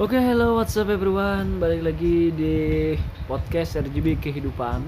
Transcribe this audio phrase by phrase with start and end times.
[0.00, 1.60] Oke, hello, what's up everyone?
[1.60, 2.96] Balik lagi di
[3.28, 4.80] podcast RGB Kehidupan.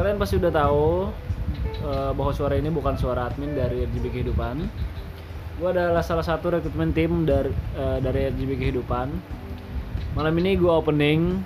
[0.00, 1.12] Kalian pasti udah tahu
[1.60, 4.64] eh, bahwa suara ini bukan suara admin dari RGB Kehidupan.
[5.60, 9.12] Gue adalah salah satu rekrutmen tim dari eh, dari RGB Kehidupan.
[10.16, 11.44] Malam ini gue opening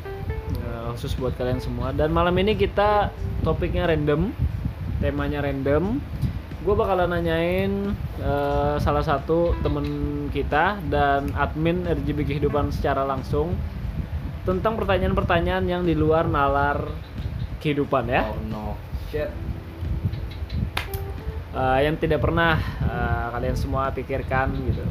[0.62, 1.90] eh, khusus buat kalian semua.
[1.90, 3.10] Dan malam ini kita
[3.42, 4.30] topiknya random,
[5.02, 5.98] temanya random.
[6.66, 9.86] Gue bakalan nanyain eh, salah satu temen
[10.34, 13.54] kita dan admin RGB Kehidupan secara langsung
[14.42, 16.90] tentang pertanyaan-pertanyaan yang di luar nalar
[17.62, 18.74] kehidupan ya, Oh no.
[19.14, 19.30] Shit.
[21.54, 24.82] Eh, yang tidak pernah eh, kalian semua pikirkan gitu.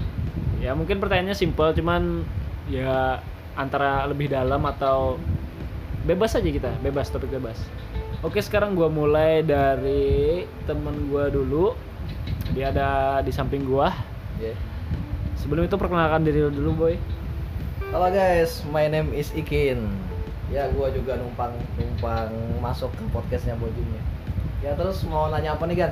[0.64, 2.24] Ya mungkin pertanyaannya simple, cuman
[2.72, 3.20] ya
[3.60, 5.20] antara lebih dalam atau
[6.08, 7.60] bebas aja kita, bebas topik bebas.
[8.26, 11.78] Oke sekarang gua mulai dari temen gua dulu.
[12.58, 13.94] Dia ada di samping gua.
[14.42, 14.58] Yeah.
[15.38, 16.98] Sebelum itu perkenalkan diri lu dulu boy.
[17.94, 19.78] Halo guys, my name is Ikin.
[20.50, 22.34] Ya, gua juga numpang numpang
[22.66, 24.02] masuk ke podcastnya Bojimnya.
[24.66, 25.92] Ya terus mau nanya apa nih kan?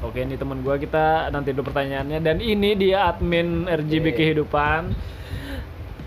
[0.00, 4.16] Oke ini temen gua kita nanti dulu pertanyaannya dan ini dia admin RGB Oke.
[4.16, 4.96] kehidupan.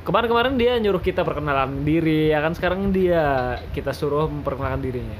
[0.08, 5.20] Kemarin-kemarin dia nyuruh kita perkenalan diri ya kan sekarang dia kita suruh memperkenalkan dirinya.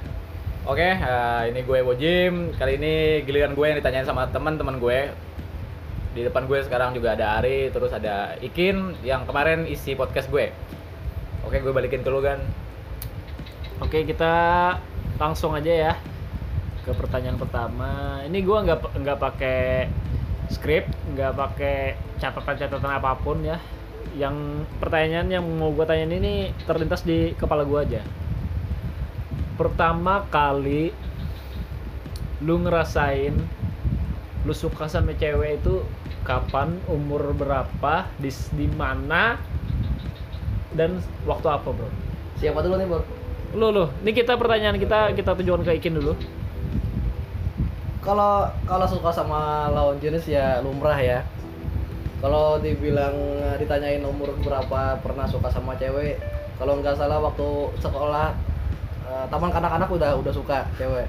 [0.64, 2.56] Oke, eh, ini gue Bojim.
[2.56, 5.12] Kali ini giliran gue yang ditanyain sama teman-teman gue.
[6.16, 10.56] Di depan gue sekarang juga ada Ari, terus ada Ikin yang kemarin isi podcast gue.
[11.44, 12.40] Oke, gue balikin ke lu kan.
[13.78, 14.34] Oke kita
[15.22, 15.94] langsung aja ya
[16.82, 18.24] ke pertanyaan pertama.
[18.26, 19.92] Ini gua nggak nggak pakai
[20.50, 23.62] skrip, nggak pakai catatan-catatan apa pun ya.
[24.16, 28.06] Yang pertanyaan yang mau gua tanyain ini terlintas di kepala gua aja.
[29.60, 30.94] Pertama kali
[32.46, 33.34] lu ngerasain
[34.48, 35.84] lu suka sama cewek itu
[36.24, 39.36] kapan, umur berapa, di di mana
[40.72, 41.92] dan waktu apa, Bro?
[42.40, 43.02] Siapa dulu nih, Bro?
[43.56, 46.16] Lu lu, ini kita pertanyaan kita kita tujuan ke Ikin dulu.
[48.04, 51.28] Kalau kalau suka sama lawan jenis ya lumrah ya.
[52.18, 56.18] Kalau dibilang eh, ditanyain umur berapa pernah suka sama cewek,
[56.58, 57.48] kalau nggak salah waktu
[57.78, 58.34] sekolah
[59.04, 61.06] eh, taman kanak-kanak udah udah suka cewek.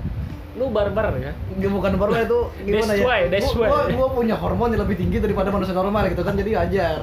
[0.54, 1.32] Lu barbar ya?
[1.50, 3.06] Nggak, bukan baru itu gimana That's ya?
[3.06, 3.70] why, that's gua, why.
[3.70, 6.98] gua- gua punya hormon yang lebih tinggi daripada manusia normal gitu kan jadi wajar.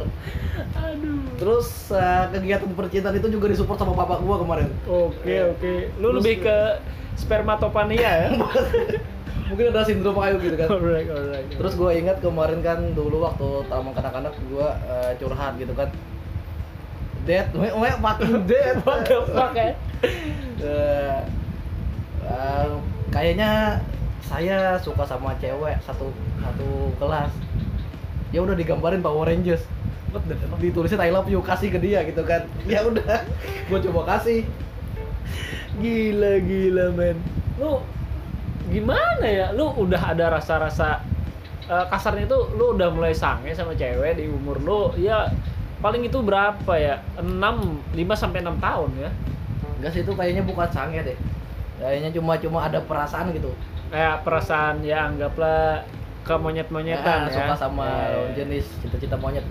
[0.76, 1.20] Aduh.
[1.36, 4.70] Terus eh, kegiatan percintaan itu juga disupport sama bapak gua kemarin.
[4.86, 5.74] Oke oke.
[5.98, 6.58] Lu Terus- lebih ke
[7.16, 8.30] spermatopania ya?
[9.46, 10.68] Mungkin ada sindrom kayu gitu kan.
[10.74, 11.48] alright alright.
[11.54, 15.90] Terus gue ingat kemarin kan dulu waktu taman kanak-kanak gue eh, curhat gitu kan.
[17.26, 18.82] Dead, we, we fucking dead.
[18.86, 19.74] What the fuck ya?
[23.16, 23.80] Kayaknya
[24.20, 26.12] saya suka sama cewek satu
[26.44, 27.32] satu kelas.
[28.36, 29.64] Ya udah digambarin Power Rangers.
[30.60, 32.44] Ditulisnya I love you kasih ke dia gitu kan.
[32.72, 33.24] Ya udah,
[33.72, 34.44] gue coba kasih.
[35.80, 37.18] Gila gila men.
[37.56, 37.80] Lu
[38.76, 39.48] gimana ya?
[39.52, 41.00] Lu udah ada rasa-rasa
[41.66, 45.32] eh, kasarnya itu lu udah mulai sange sama cewek di umur lu ya
[45.80, 47.00] paling itu berapa ya?
[47.18, 47.24] 6
[47.96, 49.10] 5 sampai 6 tahun ya.
[49.76, 51.18] Enggak sih itu kayaknya bukan sange deh.
[51.76, 53.52] Kayaknya cuma cuma ada perasaan gitu.
[53.88, 55.84] Kayak perasaan ya anggaplah
[56.26, 57.36] ke monyet-monyetan Nah, ya.
[57.38, 58.12] suka sama Eh.
[58.12, 59.46] lawan jenis cita-cita monyet.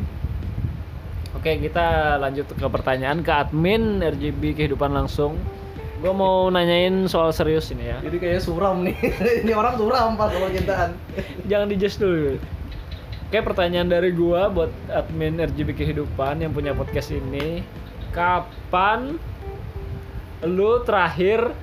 [1.34, 1.86] Oke, kita
[2.16, 5.34] lanjut ke pertanyaan ke admin RGB kehidupan langsung.
[6.04, 7.96] Gue mau nanyain soal serius ini ya.
[8.04, 8.92] Jadi kayak suram nih.
[9.40, 11.00] Ini orang suram pas sama cintaan.
[11.48, 12.36] Jangan dijudge dulu.
[13.32, 17.64] Oke, pertanyaan dari gua buat admin RGB kehidupan yang punya podcast ini.
[18.12, 19.16] Kapan
[20.44, 21.56] lu terakhir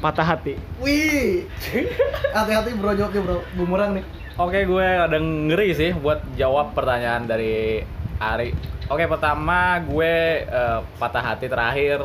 [0.00, 0.56] patah hati?
[0.80, 1.44] Wih.
[2.36, 3.44] Hati-hati bro jawabnya bro.
[3.52, 4.04] Bumerang nih.
[4.40, 7.84] Oke, gue ada ngeri sih buat jawab pertanyaan dari
[8.16, 8.56] Ari.
[8.88, 12.00] Oke, pertama gue eh, patah hati terakhir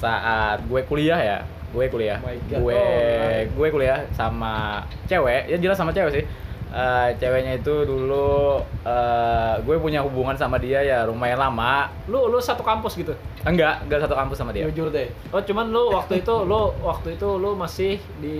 [0.00, 1.38] saat gue kuliah ya.
[1.70, 2.18] Gue kuliah.
[2.18, 2.58] God.
[2.58, 5.46] Gue Oh, gue kuliah sama cewek.
[5.46, 6.24] Ya jelas sama cewek sih.
[6.70, 11.90] Eh, ceweknya itu dulu eh, gue punya hubungan sama dia ya lumayan lama.
[12.06, 13.14] Lu lu satu kampus gitu.
[13.42, 14.66] Enggak, enggak satu kampus sama dia.
[14.66, 15.10] Jujur deh.
[15.30, 18.38] Oh, cuman lu waktu itu lu waktu itu lu masih di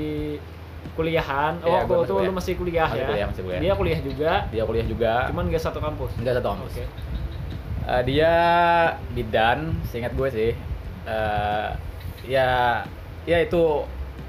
[0.95, 1.59] kuliahan.
[1.63, 2.27] Oh, Iya, waktu itu kuliah.
[2.27, 3.07] lu masih kuliah Masih ya.
[3.07, 3.61] kuliah, masih kuliah.
[3.61, 5.13] Dia kuliah juga, Dia kuliah juga.
[5.31, 6.11] cuman gak satu kampus.
[6.19, 6.73] enggak satu kampus.
[6.73, 6.85] Oke.
[7.81, 8.33] Eh, dia
[9.11, 10.51] bidan, seingat gue sih.
[11.11, 11.69] Eh,
[12.31, 12.51] ya,
[13.27, 13.83] ya itu,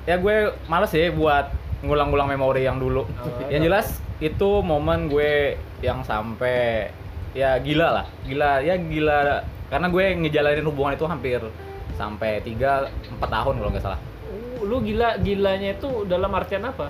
[0.10, 1.54] ya gue males sih buat
[1.86, 3.06] ngulang-ngulang memori yang dulu.
[3.06, 6.90] Oh, yang jelas itu momen gue yang sampai
[7.38, 9.42] ya gila lah, gila ya gila
[9.72, 11.42] karena gue ngejalanin hubungan itu hampir
[11.96, 14.00] sampai 3 4 tahun kalau nggak salah.
[14.30, 16.90] Uh, lu gila gilanya itu dalam artian apa?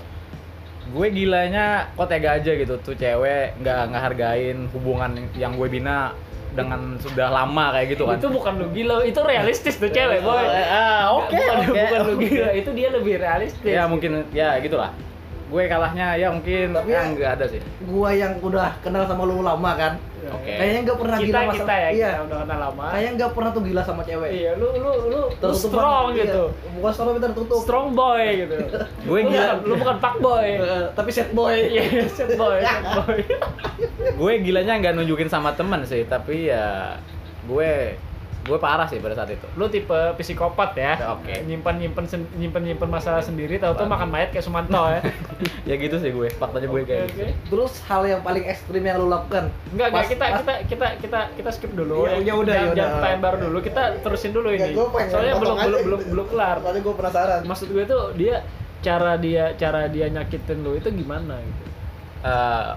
[0.92, 6.12] gue gilanya kok tega aja gitu tuh cewek nggak nggak hargain hubungan yang gue bina
[6.52, 10.44] dengan sudah lama kayak gitu kan Itu bukan lu gila, itu realistis tuh cewek, boy.
[10.44, 12.24] ah oke bukan, oke, bukan lu oke.
[12.26, 13.64] gila, itu dia lebih realistis.
[13.66, 14.92] ya mungkin ya gitulah
[15.48, 19.24] gue kalahnya ya mungkin Tapi ya ya- nggak ada sih Gua yang udah kenal sama
[19.24, 19.94] lu lama kan.
[20.30, 20.54] Oke.
[20.54, 21.80] Kayaknya nggak pernah kita gila kita masalah.
[21.82, 22.10] ya, iya.
[22.12, 22.86] kita udah kenal lama.
[22.94, 24.30] Kayaknya nggak pernah tuh gila sama cewek.
[24.30, 26.44] Iya, lu lu lu, lu Tertutup strong banget, gitu.
[26.46, 26.70] Iya.
[26.78, 27.62] Bukan strong tapi tertutup.
[27.66, 28.56] Strong boy gitu.
[29.10, 29.50] Gue gila.
[29.58, 30.48] bukan, lu bukan fuck boy.
[30.62, 31.58] Eh, tapi sad boy.
[31.74, 33.20] Iya, set boy, set boy.
[34.02, 36.96] gue gilanya nggak nunjukin sama temen sih tapi ya
[37.48, 37.98] gue
[38.42, 40.98] gue parah sih pada saat itu Lu tipe psikopat ya.
[41.12, 41.42] Oke.
[41.42, 45.02] Nyimpan nyimpan sen- nyimpan nyimpan masalah sendiri tahu tuh makan mayat kayak Sumanto ya.
[45.70, 47.14] ya gitu sih gue faktanya gue kayak oke.
[47.14, 49.54] gitu Terus hal yang paling ekstrim yang lu lakukan?
[49.70, 52.92] Enggak, enggak kita kita kita kita kita skip dulu Iya, ya udah, Jangan- ya jangan
[52.96, 53.58] pertanyaan baru dulu.
[53.62, 54.76] Kita terusin dulu Nggak, ini.
[55.08, 55.66] Soalnya belum aja.
[55.68, 56.56] belum belum belum kelar.
[56.60, 57.40] Soalnya gue penasaran.
[57.44, 58.36] Maksud gue tuh dia
[58.82, 61.64] cara dia cara dia nyakitin lu itu gimana gitu.
[62.22, 62.70] Eh,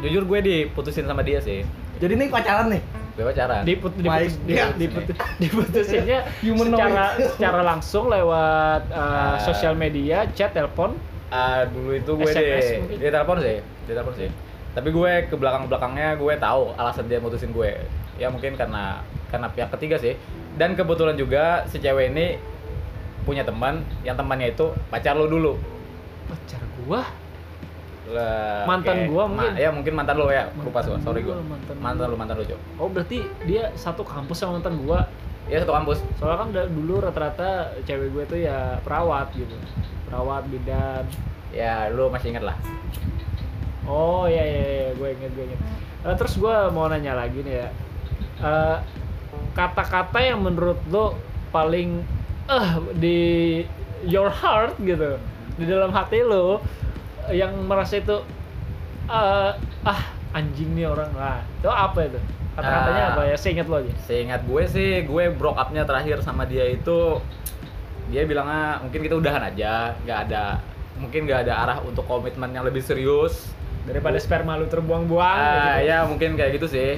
[0.00, 1.60] jujur gue diputusin sama dia sih
[1.94, 2.82] Jadi ini pacaran nih.
[3.14, 4.74] Gue pacaran Diput, My diputus, di- God.
[4.74, 10.98] diputus, diputusinnya secara secara langsung lewat uh, sosial media, chat, telepon.
[11.30, 12.96] Ah, dulu itu gue SMS di mungkin?
[12.98, 14.28] di telepon sih di telepon sih.
[14.74, 17.86] Tapi gue ke belakang belakangnya gue tahu alasan dia mutusin gue.
[18.18, 20.18] Ya mungkin karena karena pihak ketiga sih.
[20.58, 22.38] Dan kebetulan juga si cewek ini
[23.22, 23.86] punya teman.
[24.02, 25.54] Yang temannya itu pacar lo dulu.
[26.26, 27.02] Pacar gua.
[28.04, 29.52] Lah, Mantan kayak- gua mungkin?
[29.54, 32.12] ya mungkin mantan lo ya lupa Mantan sorry gua, mantan mantan gua.
[32.12, 35.08] lo mantan lo cok Oh, berarti dia satu kampus sama mantan gua.
[35.44, 37.48] ya satu kampus Soalnya kan dulu rata-rata
[37.82, 39.52] cewek gue tuh ya perawat gitu.
[40.06, 41.04] Perawat, bidan.
[41.50, 42.56] ya lo masih inget lah
[43.84, 44.88] Oh iya iya, iya.
[44.90, 45.60] gue inget gue inget.
[46.02, 47.68] Eh, terus gue mau nanya lagi nih ya,
[48.36, 48.76] Eh,
[49.52, 51.14] kata-kata yang menurut lo
[51.50, 52.00] paling
[52.44, 53.18] eh di
[54.02, 55.16] your heart gitu,
[55.54, 56.60] di dalam hati lo
[57.30, 58.16] yang merasa itu
[59.06, 59.50] eh,
[59.84, 60.00] ah
[60.34, 62.18] anjing nih orang lah, itu apa itu?
[62.54, 63.12] Kata-katanya Ah.
[63.14, 63.36] apa ya?
[63.38, 63.92] Seingat lo aja.
[64.02, 67.18] Seingat gue sih, gue broke up-nya terakhir sama dia itu
[68.10, 70.58] dia bilangnya mungkin kita udahan aja, nggak ada
[70.94, 73.50] mungkin nggak ada arah untuk komitmen yang lebih serius.
[73.84, 75.38] Daripada sperma lu terbuang-buang.
[75.38, 75.88] Ah, gitu.
[75.90, 76.90] ya mungkin kayak gitu sih.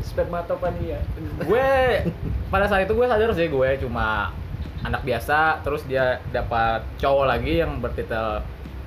[0.00, 1.00] Spermatopedia.
[1.44, 2.02] Gue
[2.48, 4.32] pada saat itu gue sadar sih gue cuma
[4.80, 8.40] anak biasa, terus dia dapat cowok lagi yang bertitel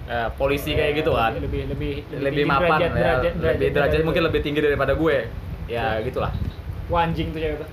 [0.10, 1.32] eh, polisi kayak gitu kan.
[1.38, 4.94] Lebih lebih Lebih tinggi mapan derajat- ya, derajat- lebih derajat dari mungkin lebih tinggi daripada
[4.96, 5.18] gue.
[5.72, 6.32] Ya gitulah.
[6.92, 7.70] Wah anjing tuh cewek tuh.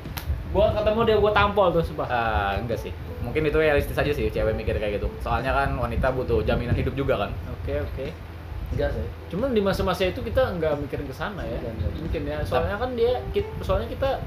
[0.51, 2.07] Gua ketemu dia gua tampol tuh sumpah.
[2.11, 2.91] Ah, enggak sih.
[3.23, 5.07] Mungkin itu realistis aja sih cewek mikir kayak gitu.
[5.23, 7.31] Soalnya kan wanita butuh jaminan hidup juga kan.
[7.55, 8.07] Oke oke.
[8.75, 9.07] Enggak sih.
[9.31, 11.59] Cuman di masa-masa itu kita nggak mikirin ke sana ya.
[11.99, 12.39] Mungkin ya.
[12.43, 13.19] Soalnya kan dia
[13.63, 14.23] soalnya kita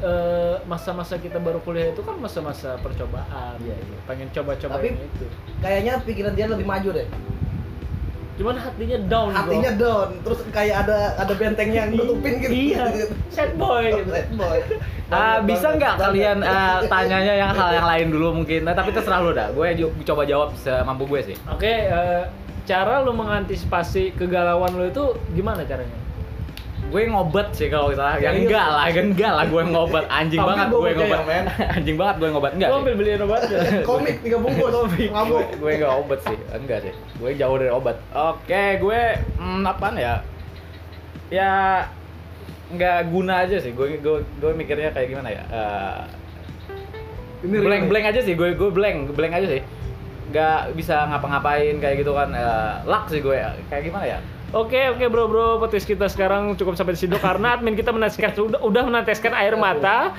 [0.00, 3.56] eh, masa-masa kita baru kuliah itu kan masa-masa percobaan.
[3.60, 3.98] Iya, iya.
[4.08, 5.26] Pengen coba-coba itu.
[5.60, 7.08] Kayaknya pikiran dia lebih maju deh.
[8.40, 9.28] Cuman hatinya down.
[9.28, 9.40] bro.
[9.44, 12.52] Hatinya down, terus kayak ada ada bentengnya yang nutupin gitu.
[12.72, 12.84] Iya.
[13.28, 14.10] Sad boy gitu.
[14.16, 14.58] Sad boy.
[15.10, 18.64] Ah, Banget, bisa nggak kalian eh, tanyanya yang hal yang lain dulu mungkin?
[18.64, 19.52] Nah, tapi terserah lu dah.
[19.52, 19.76] Gue
[20.08, 21.36] coba jawab semampu gue sih.
[21.52, 22.24] Oke, eh,
[22.64, 25.04] cara lu mengantisipasi kegalauan lu itu
[25.36, 26.09] gimana caranya?
[26.90, 28.18] Gue ngobet sih kalau salah.
[28.18, 28.50] Ya Serius?
[28.50, 30.04] enggak lah, enggak lah gue ngobet.
[30.10, 30.90] Anjing banget gue
[31.22, 31.44] men.
[31.70, 32.52] Anjing banget gue ngobet.
[32.58, 32.78] Enggak sih.
[32.78, 33.58] ambil beliin obatnya.
[33.88, 34.72] Komik tiga bungkus.
[34.90, 35.46] gue, Mabuk.
[35.54, 39.00] gue nggak obat sih enggak sih gue jauh dari obat oke gue
[39.36, 40.14] hmm, apaan ya
[41.28, 41.50] ya
[42.70, 46.00] nggak guna aja sih gue gue gue mikirnya kayak gimana ya Eh,
[47.40, 49.62] Ini blank blank aja sih gue gue blank blank aja sih
[50.30, 53.36] nggak bisa ngapa-ngapain kayak gitu kan Eh, luck sih gue
[53.66, 54.18] kayak gimana ya
[54.50, 58.34] Oke oke bro bro petis kita sekarang cukup sampai di situ karena admin kita meneteskan
[58.34, 60.10] udah, udah meneteskan air mata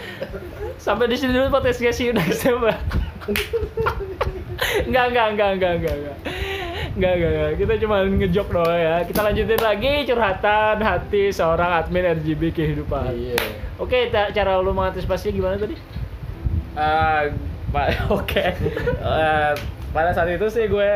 [0.80, 2.80] sampai di sini dulu podcastnya sih udah coba
[4.88, 6.18] enggak enggak enggak enggak enggak
[6.92, 7.52] Enggak, enggak, enggak.
[7.56, 8.96] Kita cuma ngejok doang ya.
[9.08, 13.16] Kita lanjutin lagi curhatan hati seorang admin RGB kehidupan.
[13.16, 13.40] Iya.
[13.80, 15.80] Oke, cara lu mengantisipasinya gimana tadi?
[16.76, 17.22] Eh,
[17.72, 18.44] pa- oke
[19.00, 19.52] Eh,
[19.88, 20.92] pada saat itu sih gue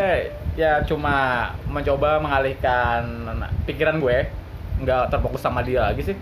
[0.55, 3.03] ya cuma mencoba mengalihkan
[3.67, 4.27] pikiran gue
[4.81, 6.17] nggak terfokus sama dia lagi sih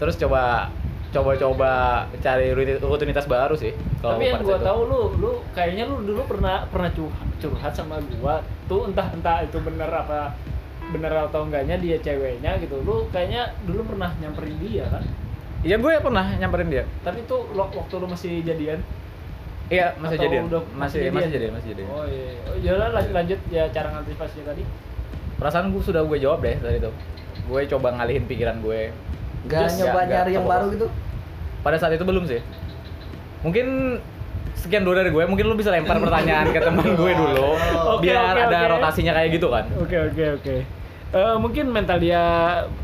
[0.00, 0.68] terus coba
[1.08, 3.72] coba-coba cari rutin- rutinitas baru sih
[4.04, 4.52] kalau Tapi yang itu.
[4.60, 8.44] tahu lu, lu kayaknya lu dulu pernah pernah curhat, curhat sama gua.
[8.68, 10.36] Tuh entah entah itu bener apa
[10.92, 12.84] bener atau enggaknya dia ceweknya gitu.
[12.84, 15.04] Lu kayaknya dulu pernah nyamperin dia kan?
[15.66, 18.78] iya gue pernah nyamperin dia Tapi tuh waktu lu masih jadian.
[19.68, 22.30] Iya masih Atau jadian udah masih masih jadian masih jadian Oh iya.
[22.42, 24.62] Oh, ya udah, lanjut, lanjut ya cara ngantisipasinya tadi.
[25.34, 26.90] perasaan gue sudah gue jawab deh tadi itu
[27.40, 28.90] gue coba ngalihin pikiran gue
[29.46, 30.86] Gak Just nyoba nggak- nyari nggak yang baru gitu.
[31.60, 32.40] pada saat itu belum sih
[33.38, 33.66] mungkin
[34.58, 35.22] sekian dulu dari gue.
[35.22, 37.54] Mungkin lu bisa lempar pertanyaan ke teman gue dulu,
[37.94, 38.70] Oke, biar oke, ada oke.
[38.74, 39.64] rotasinya kayak gitu kan.
[39.78, 40.56] Oke oke oke.
[41.08, 42.20] Eh, mungkin mental dia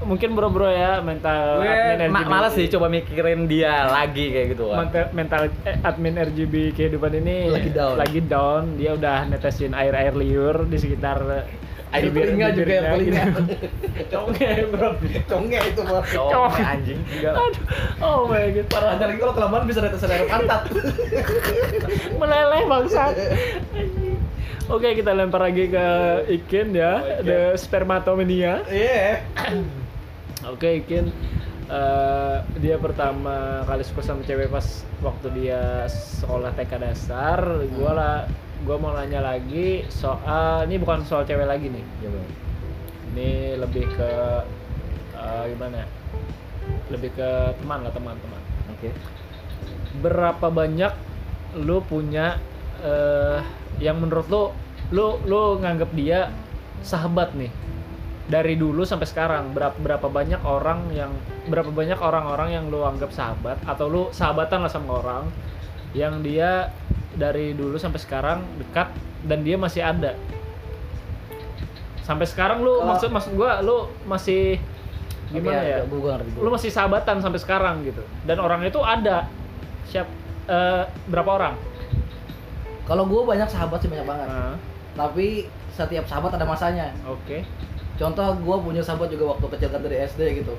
[0.01, 2.33] mungkin bro-bro ya mental gue admin ma- RGB.
[2.33, 4.77] males sih coba mikirin dia lagi kayak gitu kan.
[4.81, 7.95] mental, mental eh, admin RGB kehidupan ini Lagi down.
[7.95, 8.63] lagi down.
[8.75, 11.21] Dia udah netesin air-air liur di sekitar
[11.93, 13.25] Air bibir- telinga juga yang telinga.
[14.11, 14.89] Conge, bro.
[15.29, 16.03] Conge itu mah.
[16.03, 17.01] Conge, anjing.
[17.23, 17.63] Aduh,
[18.01, 18.93] oh my god, parah.
[18.97, 20.65] Lagi kalau kelamaan bisa netes air pantat.
[22.19, 23.15] meleleh bangsat.
[24.65, 25.87] Oke, kita lempar lagi ke
[26.25, 27.29] Ikin ya, Oke.
[27.29, 28.65] the spermatomania.
[28.65, 29.21] Iya.
[30.53, 31.13] Oke, Ikin.
[31.65, 34.65] eh, dia pertama kali suka sama cewek pas
[35.01, 37.41] waktu dia sekolah TK dasar.
[37.77, 38.17] Gua lah,
[38.65, 41.85] gua mau nanya lagi soal ini bukan soal cewek lagi nih.
[43.13, 44.11] Ini lebih ke
[45.13, 45.85] eh, gimana?
[45.85, 45.87] ya?
[46.89, 47.29] Lebih ke
[47.61, 48.41] teman lah teman-teman.
[48.73, 48.89] Oke.
[50.01, 50.93] Berapa banyak
[51.61, 52.41] lu punya
[52.81, 53.41] eh,
[53.83, 54.43] yang menurut lu
[54.93, 56.31] lu lu nganggap dia
[56.83, 57.51] sahabat nih?
[58.25, 61.13] Dari dulu sampai sekarang berapa berapa banyak orang yang
[61.45, 63.61] berapa banyak orang-orang yang lu anggap sahabat?
[63.65, 65.25] Atau lu sahabatan lah sama orang
[65.93, 66.73] yang dia
[67.15, 68.89] dari dulu sampai sekarang dekat
[69.25, 70.17] dan dia masih ada?
[72.05, 74.61] Sampai sekarang Kalau- maksud maksud gua lu masih
[75.33, 75.79] gimana Oke, ya?
[75.89, 76.29] Gue gua ngerti.
[76.37, 78.05] lu masih sahabatan sampai sekarang gitu.
[78.29, 79.25] Dan orang itu ada.
[79.89, 80.09] Siap
[80.45, 81.55] eh, berapa orang
[82.85, 84.29] Kalau gue banyak sahabat sih banyak banget.
[84.29, 84.55] Nah,
[84.95, 86.93] Tapi setiap sahabat ada masanya.
[87.03, 87.43] oke
[87.95, 90.55] Contoh gue punya sahabat juga waktu kecil kan dari SD gitu.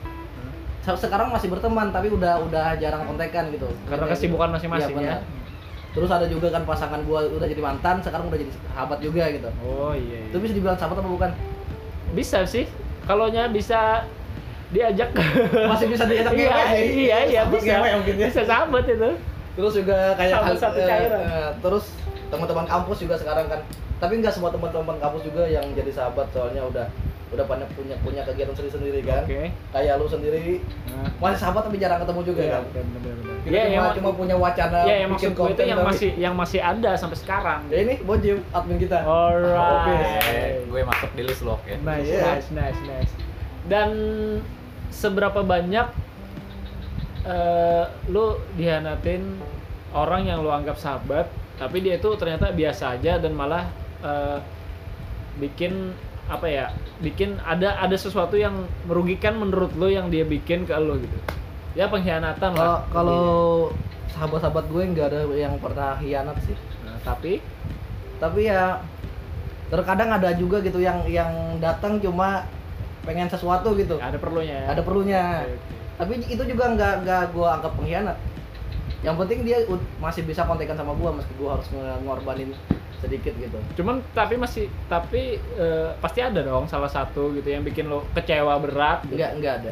[0.82, 3.68] Sa- Sekarang masih berteman tapi udah udah jarang kontekan gitu.
[3.86, 5.22] karena Kayak kesibukan masing-masing Iya, ya benar.
[5.92, 9.48] Terus ada juga kan pasangan gue udah jadi mantan, sekarang udah jadi sahabat juga gitu.
[9.62, 10.28] oh iya, iya.
[10.28, 11.32] Itu bisa dibilang sahabat apa bukan?
[12.12, 12.64] bisa sih
[13.04, 14.04] kalau nya bisa
[14.70, 15.12] diajak
[15.68, 18.26] Masih bisa diajak iya ngewe iya iya Sahabat bisa ngewe mungkin ya.
[18.26, 19.10] bisa sahabat itu
[19.52, 21.20] Terus juga kayak Sahabat satu eh, cairan.
[21.22, 21.86] eh, terus
[22.28, 23.62] teman-teman kampus juga sekarang kan.
[23.96, 26.88] Tapi nggak semua teman-teman kampus juga yang jadi sahabat soalnya udah
[27.26, 29.24] udah pada punya punya kegiatan sendiri-sendiri kan.
[29.24, 32.64] oke Kayak lu sendiri Nah, masih sahabat tapi jarang ketemu juga iya, kan.
[32.72, 35.66] benar-benar Kita Iya, cuma, yang cuma punya wacana Iya, yang bikin maksud gue itu konten
[35.66, 37.62] yang tapi- masih yang masih ada sampai sekarang.
[37.68, 39.00] Ya ini Bojim admin kita.
[39.02, 40.28] Alright.
[40.28, 41.74] Eh, gue masuk di list lo, oke.
[41.78, 42.22] Nice, Iya.
[42.32, 43.14] nice, nice, nice.
[43.66, 43.90] Dan
[44.90, 45.88] seberapa banyak
[47.26, 49.42] eh, lu dihianatin
[49.92, 53.68] orang yang lu anggap sahabat, tapi dia itu ternyata biasa aja dan malah
[54.04, 54.40] eh,
[55.40, 55.96] bikin
[56.26, 56.66] apa ya?
[57.00, 61.18] Bikin ada ada sesuatu yang merugikan menurut lu yang dia bikin ke lu gitu.
[61.76, 62.88] Ya pengkhianatan lah.
[62.88, 63.72] kalau
[64.16, 66.56] sahabat-sahabat gue nggak ada yang pernah hianat sih.
[66.88, 67.44] Nah, tapi
[68.16, 68.80] Tapi ya
[69.68, 72.48] terkadang ada juga gitu yang yang datang cuma
[73.04, 74.00] pengen sesuatu gitu.
[74.00, 74.68] ada perlunya ya.
[74.72, 75.24] Ada perlunya.
[75.44, 75.76] Oke, oke.
[75.96, 78.18] Tapi itu juga nggak nggak gue anggap pengkhianat.
[79.02, 79.58] Yang penting dia
[79.98, 82.50] masih bisa kontekan sama gue meski gue harus nge- ngorbanin
[82.96, 83.58] sedikit gitu.
[83.76, 88.56] Cuman tapi masih tapi eh, pasti ada dong salah satu gitu yang bikin lo kecewa
[88.58, 89.04] berat.
[89.04, 89.16] Gitu.
[89.16, 89.72] Enggak enggak ada.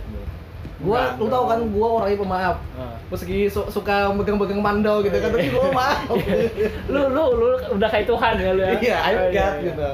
[0.75, 2.57] Gua lu tahu kan gua orangnya pemaaf.
[2.73, 2.95] Nah.
[3.07, 6.11] Meski su- suka megang-megang mandau gitu kan tapi gua maaf.
[6.91, 8.71] Lu lu lu udah kayak Tuhan ya lu ya.
[8.75, 9.89] Iya, I'm Oh, God gitu.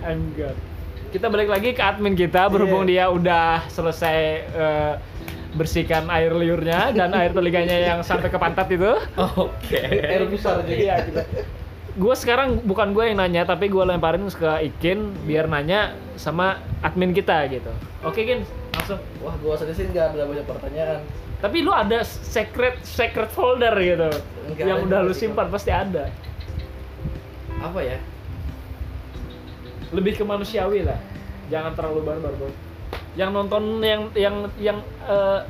[0.00, 0.56] I'm God.
[1.10, 3.04] Kita balik lagi ke admin kita berhubung Iya.
[3.04, 4.18] dia udah selesai
[4.48, 4.94] eh,
[5.54, 8.94] bersihkan air liurnya dan air telinganya yang sampai ke pantat itu.
[9.18, 9.82] Oke.
[9.82, 10.78] Air besar juga.
[10.78, 11.20] Iya gitu.
[11.98, 17.10] Gue sekarang bukan gue yang nanya tapi gue lemparin ke Ikin biar nanya sama admin
[17.10, 17.72] kita gitu.
[18.06, 19.00] Oke Kin, langsung.
[19.20, 21.00] Wah, gua sedih sih enggak ada banyak pertanyaan.
[21.40, 24.12] Tapi lu ada secret secret folder gitu
[24.48, 26.08] Enggak yang udah lu simpan pasti ada.
[27.60, 27.98] Apa ya?
[29.92, 30.96] Lebih ke manusiawi lah.
[31.50, 32.69] Jangan terlalu barbar, Bro.
[33.18, 35.40] Yang nonton yang yang yang eh,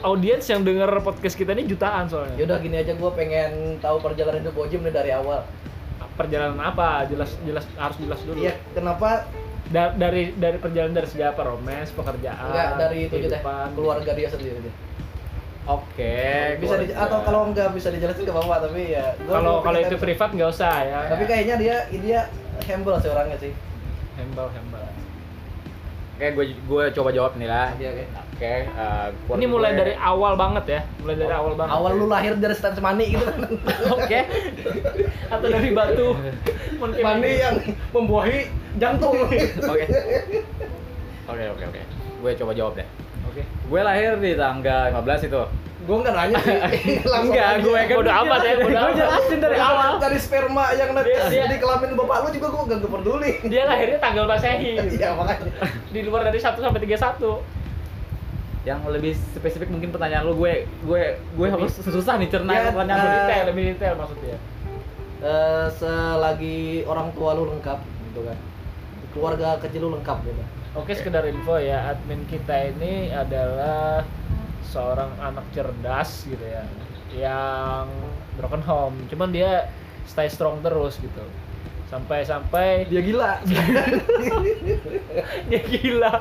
[0.00, 2.36] audiens yang denger podcast kita ini jutaan soalnya.
[2.38, 5.44] Ya udah gini aja gua pengen tahu perjalanan hidup Bojim nih dari awal.
[6.14, 7.04] Perjalanan apa?
[7.10, 8.38] Jelas jelas harus jelas dulu.
[8.38, 9.26] Iya, kenapa
[9.64, 11.40] Da- dari dari perjalanan dari segi apa?
[11.40, 13.40] Romance, pekerjaan, enggak dari itu aja
[13.72, 14.74] keluarga dia sendiri deh.
[15.64, 16.60] Oke.
[16.60, 20.36] Bisa di, atau kalau enggak bisa dijelasin ke bapak tapi ya Kalau kalau itu privat
[20.36, 21.00] nggak usah ya.
[21.08, 22.20] Tapi kayaknya dia dia
[22.68, 23.52] humble sih orangnya sih.
[24.14, 24.73] hembal hembal.
[26.14, 27.74] Oke, gue gue coba jawab nih lah.
[27.74, 28.04] Oke, oke.
[28.34, 31.72] Oke, eh, keluarga Ini mulai gue- dari awal banget ya, mulai dari awal banget.
[31.72, 33.38] Awal lu lahir dari stand mani gitu kan.
[33.96, 34.18] Oke.
[35.28, 36.08] Atau dari batu.
[37.06, 37.56] Mani yang
[37.90, 39.14] membuahi jantung.
[39.72, 39.86] Oke.
[41.24, 41.82] Oke, oke, oke.
[42.20, 42.86] Gue coba jawab deh.
[43.24, 43.42] Oke.
[43.64, 45.42] Gue lahir di tanggal 15 itu.
[45.84, 46.56] Gue nggak nanya sih.
[47.12, 48.92] Langsung gue kan Bodo amat ya, amat.
[48.94, 49.90] jelasin dari awal.
[50.00, 53.32] Dari sperma yang nanti Dia- dia- di kelamin bapak lu juga gue gak peduli.
[53.44, 54.80] Dia lahirnya tanggal Masehi.
[54.96, 55.52] Iya makanya.
[55.86, 57.60] Di luar dari 1 sampai 31.
[58.64, 61.02] yang lebih spesifik mungkin pertanyaan lu gue gue
[61.36, 64.36] gue Lebih- harus susah nih cerna Ya, pertanyaan lu eh, detail detail lebih detail maksudnya
[65.20, 68.38] Eh, selagi orang tua lu lengkap gitu kan
[69.10, 70.40] keluarga kecil lu lengkap gitu
[70.74, 74.00] Oke, sekedar info ya, admin kita ini adalah
[74.64, 76.64] seorang anak cerdas gitu ya,
[77.12, 77.86] yang
[78.34, 78.96] broken home.
[79.06, 79.70] Cuman dia
[80.04, 81.22] stay strong terus gitu.
[81.84, 83.38] Sampai-sampai dia gila
[85.46, 86.12] dia gila.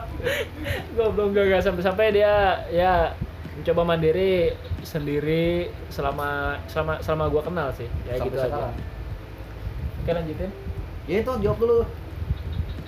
[0.94, 3.16] Goblok enggak enggak sampai-sampai dia ya
[3.54, 7.88] mencoba mandiri sendiri selama selama selama gua kenal sih.
[8.06, 8.70] Ya Sampai gitu sekarang.
[8.70, 8.84] aja.
[10.04, 10.52] Oke, lanjutin.
[11.04, 11.80] ya itu jawab dulu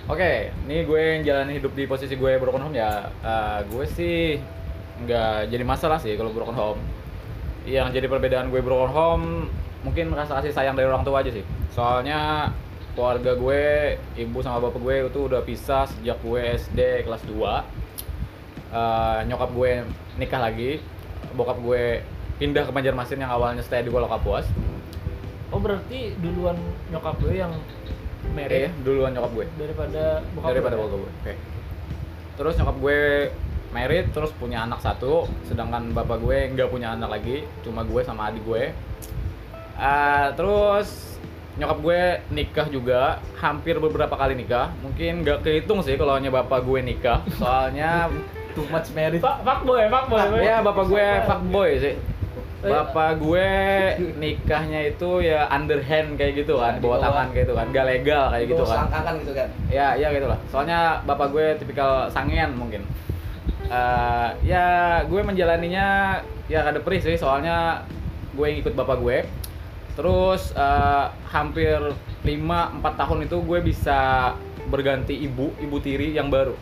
[0.05, 3.09] Oke, ini gue yang jalani hidup di posisi gue broken home ya.
[3.09, 4.37] eh, gue sih
[4.97, 6.79] nggak jadi masalah sih kalau broken home.
[7.65, 9.25] Yang jadi perbedaan gue broken home
[9.81, 11.43] mungkin rasa kasih sayang dari orang tua aja sih.
[11.69, 12.49] Soalnya
[12.93, 13.63] keluarga gue,
[14.15, 17.35] ibu sama bapak gue itu udah pisah sejak gue SD kelas 2.
[18.71, 19.71] Eh, nyokap gue
[20.15, 20.79] nikah lagi,
[21.31, 22.01] bokap gue
[22.35, 24.43] pindah ke Banjarmasin yang awalnya stay di Kuala Kapuas.
[25.49, 26.55] Oh, berarti duluan
[26.89, 27.51] nyokap gue yang
[28.25, 29.45] Eh, married duluan nyokap gue.
[29.55, 30.81] daripada bokap daripada ya?
[30.81, 31.11] bokap gue.
[31.21, 31.33] Oke.
[32.35, 32.99] Terus nyokap gue
[33.75, 38.31] married, terus punya anak satu, sedangkan bapak gue nggak punya anak lagi, cuma gue sama
[38.31, 38.71] adik gue.
[39.75, 41.19] Ah, terus
[41.59, 42.01] nyokap gue
[42.31, 44.71] nikah juga, hampir beberapa kali nikah.
[44.79, 48.07] Mungkin nggak kehitung sih kalau hanya bapak gue nikah, soalnya
[48.55, 50.39] too much married Pak, pak boy, pak boy.
[50.39, 51.95] ya bapak gue fuckboy sih.
[52.65, 53.49] Bapak gue
[54.17, 58.45] nikahnya itu ya underhand kayak gitu kan, bawa tangan kayak gitu kan, gak legal kayak
[58.49, 58.73] gitu kan.
[58.73, 62.81] selangkangan gitu kan ya ya gitu lah soalnya bapak gue tipikal sangean mungkin
[63.65, 64.65] Eh, ya
[65.09, 67.81] gue menjalaninya ya kada perih sih soalnya
[68.37, 69.17] gue yang ikut bapak gue.
[69.97, 71.79] Terus eh, hampir
[72.21, 73.99] 5-4 tahun itu gue bisa
[74.69, 76.53] berganti ibu ibu tiri yang baru.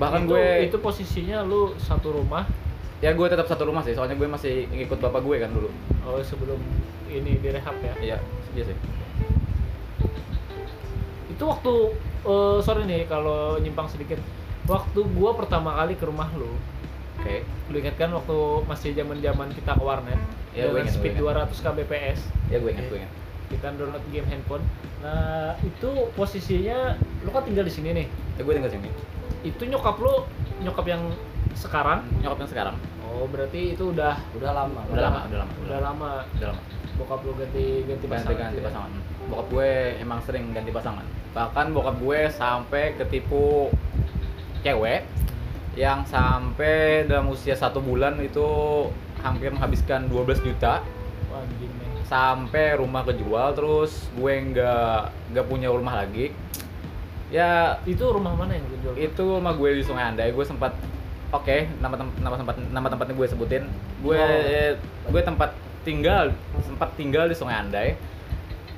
[0.00, 2.48] Bahkan itu, gue itu posisinya lu satu rumah?
[3.04, 5.68] Ya gue tetap satu rumah sih soalnya gue masih ngikut bapak gue kan dulu.
[6.08, 6.56] Oh sebelum
[7.12, 7.92] ini direhab ya?
[8.00, 8.18] Iya
[8.56, 8.76] iya sih.
[11.28, 11.72] Itu waktu
[12.24, 14.16] eh, sorry nih kalau nyimpang sedikit
[14.70, 16.54] waktu gua pertama kali ke rumah lu
[17.18, 17.36] oke.
[17.70, 20.20] lu ingat kan waktu masih zaman zaman kita ke warnet?
[20.52, 22.20] Gua dengan ingat, speed gua 200 kbps.
[22.52, 23.12] Ya gue ingat gue ingat.
[23.48, 24.64] Kita download game handphone.
[25.00, 28.06] Nah itu posisinya lu kan tinggal di sini nih?
[28.36, 28.90] Ya gue tinggal sini.
[29.42, 30.28] Itu nyokap lu
[30.60, 31.02] nyokap yang
[31.56, 32.04] sekarang?
[32.20, 32.76] Nyokap yang sekarang.
[33.12, 35.20] Oh berarti itu udah udah lama udah lama.
[35.28, 36.22] udah lama udah lama.
[36.36, 36.60] udah lama.
[36.92, 38.66] Bokap lu ganti ganti pasangan ganti ganti ya?
[38.68, 38.90] pasangan.
[39.32, 39.70] Bokap gue
[40.00, 41.06] emang sering ganti pasangan.
[41.32, 43.72] Bahkan bokap gue sampai ketipu
[44.62, 45.04] cewek
[45.72, 48.44] yang sampai dalam usia satu bulan itu
[49.20, 50.84] hampir menghabiskan 12 juta.
[52.04, 54.98] Sampai rumah kejual terus gue nggak
[55.32, 56.30] nggak punya rumah lagi.
[57.32, 60.28] Ya itu rumah mana yang lu jual itu rumah gue di Sungai Andai.
[60.36, 60.76] Gue sempat
[61.32, 63.64] oke nama tem- nama tempat nama tempatnya gue sebutin.
[64.04, 65.08] Gue Oh.
[65.08, 67.96] gue tempat tinggal sempat tinggal di Sungai Andai.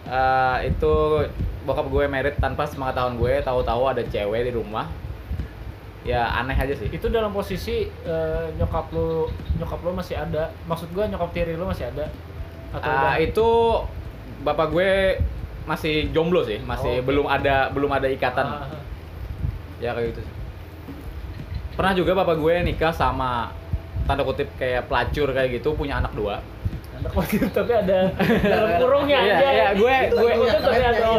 [0.06, 0.94] Eh, itu
[1.66, 3.42] bokap gue merit tanpa sepengetahuan gue.
[3.42, 4.86] Tahu-tahu ada cewek di rumah
[6.04, 9.24] ya aneh aja sih itu dalam posisi eh, nyokap lu
[9.56, 12.12] nyokap lu masih ada maksud gua nyokap tiri lu masih ada
[12.76, 13.48] atau udah itu
[14.44, 14.90] bapak gue
[15.64, 17.06] masih jomblo sih masih Oh, oke.
[17.08, 18.68] belum ada belum ada ikatan ah.
[19.80, 20.34] ya kayak gitu sih.
[21.78, 23.54] pernah juga bapak gue nikah sama
[24.04, 26.44] tanda kutip kayak pelacur kayak gitu punya anak dua
[27.06, 27.98] wakil tapi ada
[28.40, 29.48] dalam kurungnya Iya, aja.
[29.50, 30.32] iya, gue Itu gue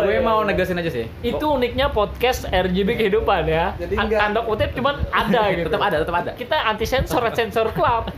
[0.02, 0.48] gue iya, mau iya.
[0.48, 1.06] negasin aja sih.
[1.22, 3.78] Itu uniknya podcast RGB kehidupan ya.
[4.12, 5.68] Tanda kutip cuman ada gitu.
[5.68, 6.32] Tetap ada tetap ada.
[6.34, 8.10] Kita anti sensor sensor club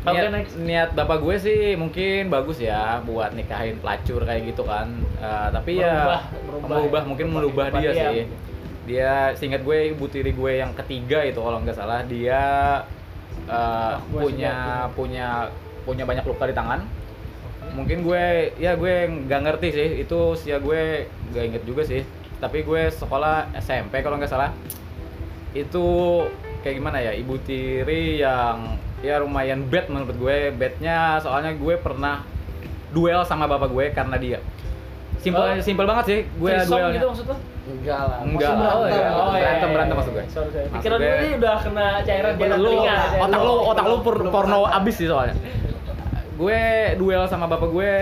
[0.00, 0.54] niat, next.
[0.56, 4.88] niat bapak gue sih mungkin bagus ya buat nikahin pelacur kayak gitu kan.
[5.16, 6.68] Eh, tapi ya Merubah- merubah.
[6.70, 7.06] merubah ya.
[7.06, 8.24] mungkin Merubah merubah dia kehidupan sih.
[8.24, 8.48] Dia.
[8.80, 12.42] dia seingat gue ibu tiri gue yang ketiga itu kalau nggak salah dia
[14.08, 14.54] gue punya
[14.90, 15.28] punya
[15.82, 16.80] punya banyak luka di tangan
[17.70, 18.24] mungkin gue
[18.56, 22.02] ya gue nggak ngerti sih itu usia gue nggak inget juga sih
[22.36, 24.50] tapi gue sekolah SMP kalau nggak salah
[25.52, 25.86] itu
[26.60, 32.22] kayak gimana ya ibu tiri yang ya lumayan bad menurut gue badnya soalnya gue pernah
[32.90, 34.38] duel sama bapak gue karena dia
[35.16, 35.60] simpel Oh.
[35.60, 37.36] simpel banget sih gue duelnya gitu maksud lu
[37.70, 38.58] enggak lah Enggak lah.
[38.58, 38.74] berantem.
[38.74, 39.08] Oh, iya.
[39.14, 40.24] Oh, Berantem, iya, berantem maksud gue.
[40.26, 40.66] Sorry, sorry.
[40.66, 42.96] Maksud Pikiran gue- ini udah kena cairan lu telinga.
[43.20, 45.34] otak lu otak lu porno abis sih soalnya
[46.40, 46.60] gue
[46.96, 47.92] duel sama bapak gue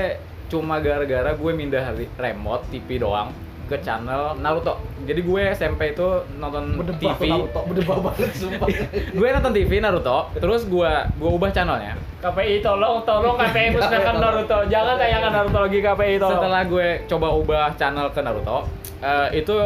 [0.47, 1.83] cuma gara-gara gue mindah
[2.15, 3.35] remote TV doang
[3.69, 4.81] ke channel Naruto.
[5.05, 6.09] Jadi gue SMP itu
[6.41, 7.61] nonton Berdebah TV Naruto,
[8.09, 8.69] banget sumpah.
[9.13, 11.99] Gue nonton TV Naruto terus gue gue ubah channelnya.
[12.25, 14.59] KPI tolong tolong KPI musnahkan Naruto.
[14.73, 16.33] Jangan tayangkan Naruto lagi KPI tolong.
[16.41, 18.59] setelah gue coba ubah channel ke Naruto
[19.05, 19.57] eh, itu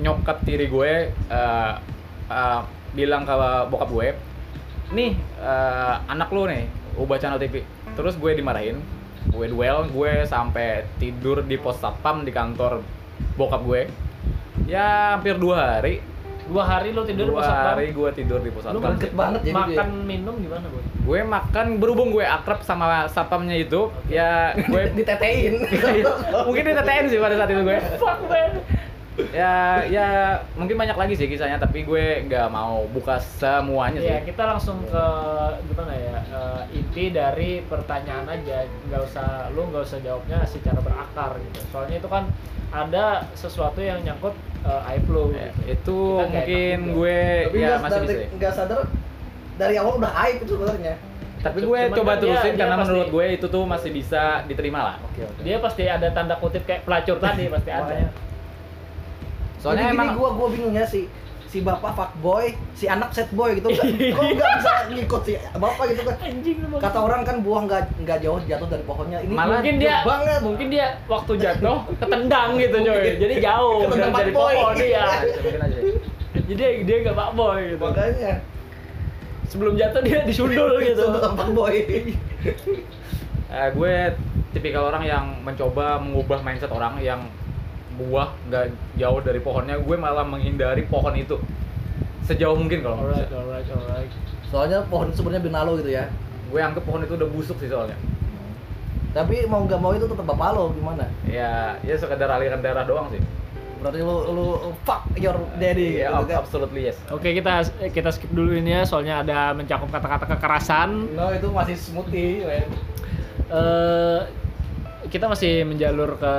[0.00, 1.72] nyokap tiri gue eh,
[2.32, 2.60] eh,
[2.96, 3.34] bilang ke
[3.68, 4.08] bokap gue
[4.96, 6.64] nih eh, anak lu nih
[6.98, 7.62] ubah channel TV
[7.92, 8.78] terus gue dimarahin
[9.26, 12.80] gue duel gue sampai tidur di pos satpam di kantor
[13.34, 13.82] bokap gue
[14.64, 16.00] ya hampir dua hari
[16.42, 17.68] Dua hari lu tidur di dua pos satpam.
[17.70, 20.02] hari gue tidur di pos Lu satpam Greget banget jadi makan dia.
[20.04, 20.82] minum gimana, Boy?
[21.00, 25.62] gue makan berhubung gue akrab sama satpamnya itu ya gue ditetein
[26.46, 28.50] mungkin ditetein sih pada saat itu gue Fuck, man.
[29.30, 29.54] Ya
[29.86, 30.08] ya
[30.52, 34.80] mungkin banyak lagi sih kisahnya tapi gue nggak mau buka semuanya sih Ya, kita langsung
[34.84, 35.04] ke
[35.66, 36.16] gimana ya?
[36.20, 38.62] eh, inti dari pertanyaan aja.
[38.86, 41.58] Nggak usah lu nggak usah jawabnya secara berakar gitu.
[41.68, 42.24] Soalnya itu kan
[42.70, 45.30] ada sesuatu yang nyangkut uh, aib lu.
[45.30, 45.70] Ya, gitu.
[45.70, 48.80] itu Kita mungkin gue tapi ya masih dari- bisa nggak sadar
[49.56, 50.94] dari awal udah aib itu sebenarnya
[51.40, 54.22] tapi Cuman gue kan coba terusin dia karena pasti- menurut gue itu tuh masih bisa
[54.44, 58.12] diterima lah oke oke Dia pasti ada tanda kutip kayak pelacur tadi pasti ada.
[59.60, 61.04] Soalnya Jadi emang gini, gua gua bingung ya si
[61.50, 63.82] si bapak fuckboy, si anak set boy gitu kok
[64.38, 68.38] nggak bisa ngikut si bapak gitu kan Anjing kata orang kan buah nggak nggak jauh
[68.46, 73.02] jatuh dari pohonnya ini Malah mungkin dia banget mungkin dia waktu jatuh ketendang gitu coy.
[73.18, 75.06] Jadi jauh Ketendang dari, pohon dia.
[75.26, 75.94] sih.
[76.54, 77.82] Jadi dia, nggak pak boy gitu.
[77.82, 78.32] makanya
[79.50, 81.02] Sebelum jatuh dia disundul gitu.
[81.02, 81.74] Sebelum fuckboy
[83.50, 83.94] Eh, gue
[84.54, 87.26] tipikal orang yang mencoba mengubah mindset orang yang
[88.00, 88.64] buah nggak
[88.96, 91.36] jauh dari pohonnya gue malah menghindari pohon itu.
[92.24, 93.36] Sejauh mungkin kalau Alright, bisa.
[93.36, 94.12] alright, alright.
[94.48, 96.08] soalnya pohon sebenarnya benalo gitu ya.
[96.48, 97.98] Gue anggap pohon itu udah busuk sih soalnya.
[99.10, 101.04] Tapi mau nggak mau itu tetap bapak lo gimana?
[101.26, 103.18] Ya ya sekedar aliran darah doang sih.
[103.82, 104.46] Berarti lu lu
[104.86, 106.44] fuck your daddy ya gitu kan?
[106.46, 106.96] absolutely yes.
[107.10, 111.16] Oke kita kita skip dulu ini ya soalnya ada mencakup kata-kata kekerasan.
[111.18, 112.70] no itu masih smoothie men.
[113.50, 114.20] eh
[115.10, 116.34] kita masih menjalur ke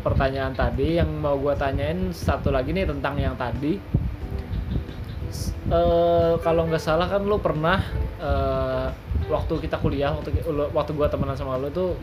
[0.00, 3.78] pertanyaan tadi yang mau gua tanyain satu lagi nih tentang yang tadi.
[5.70, 7.78] Eh kalau nggak salah kan lu pernah
[8.18, 8.86] eh
[9.26, 10.34] waktu kita kuliah waktu
[10.74, 11.94] waktu gua temenan sama lu tuh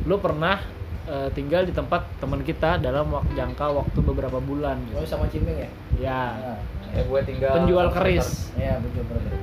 [0.00, 0.62] lu pernah
[1.04, 5.10] eh, tinggal di tempat teman kita dalam wak- jangka waktu beberapa bulan oh gitu.
[5.10, 6.22] sama cimeng ya Ya.
[6.32, 6.58] nah,
[6.90, 8.48] ya gue tinggal Penjual keris.
[8.54, 9.36] ya betul betul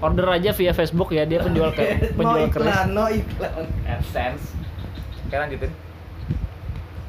[0.00, 1.84] Order aja via Facebook ya dia penjual ke,
[2.18, 2.66] no penjual keris.
[2.66, 3.52] iklan no iklan
[3.86, 4.44] AdSense
[5.32, 5.72] Oke lanjutin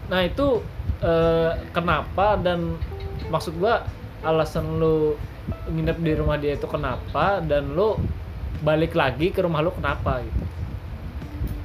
[0.07, 0.63] Nah itu
[1.03, 2.79] eh, kenapa dan
[3.27, 3.83] maksud gua
[4.23, 5.19] alasan lu
[5.67, 7.99] nginep di rumah dia itu kenapa dan lu
[8.63, 10.39] balik lagi ke rumah lu kenapa gitu?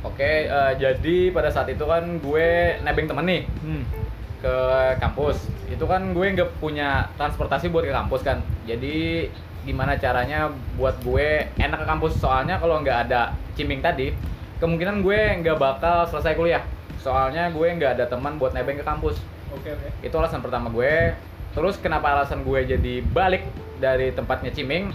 [0.03, 2.49] Oke, eh, jadi pada saat itu kan gue
[2.83, 3.83] nebeng temen nih Hmm.
[4.43, 4.57] ke
[4.99, 5.47] kampus.
[5.71, 8.43] Itu kan gue nggak punya transportasi buat ke kampus kan.
[8.67, 9.31] Jadi
[9.63, 12.19] gimana caranya buat gue enak ke kampus?
[12.19, 14.11] Soalnya kalau nggak ada ciming tadi,
[14.59, 16.63] kemungkinan gue nggak bakal selesai kuliah.
[17.03, 19.19] Soalnya gue nggak ada teman buat nebeng ke kampus.
[19.55, 19.89] Oke oke.
[20.03, 21.15] Itu alasan pertama gue.
[21.55, 23.47] Terus kenapa alasan gue jadi balik
[23.79, 24.93] dari tempatnya Ciming?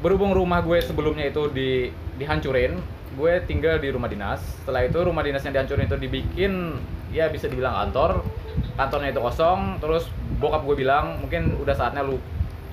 [0.00, 2.78] Berhubung rumah gue sebelumnya itu di dihancurin,
[3.18, 4.40] gue tinggal di rumah dinas.
[4.62, 6.52] Setelah itu rumah dinas yang dihancurin itu dibikin
[7.10, 8.24] ya bisa dibilang kantor.
[8.78, 10.08] Kantornya itu kosong, terus
[10.40, 12.16] bokap gue bilang mungkin udah saatnya lu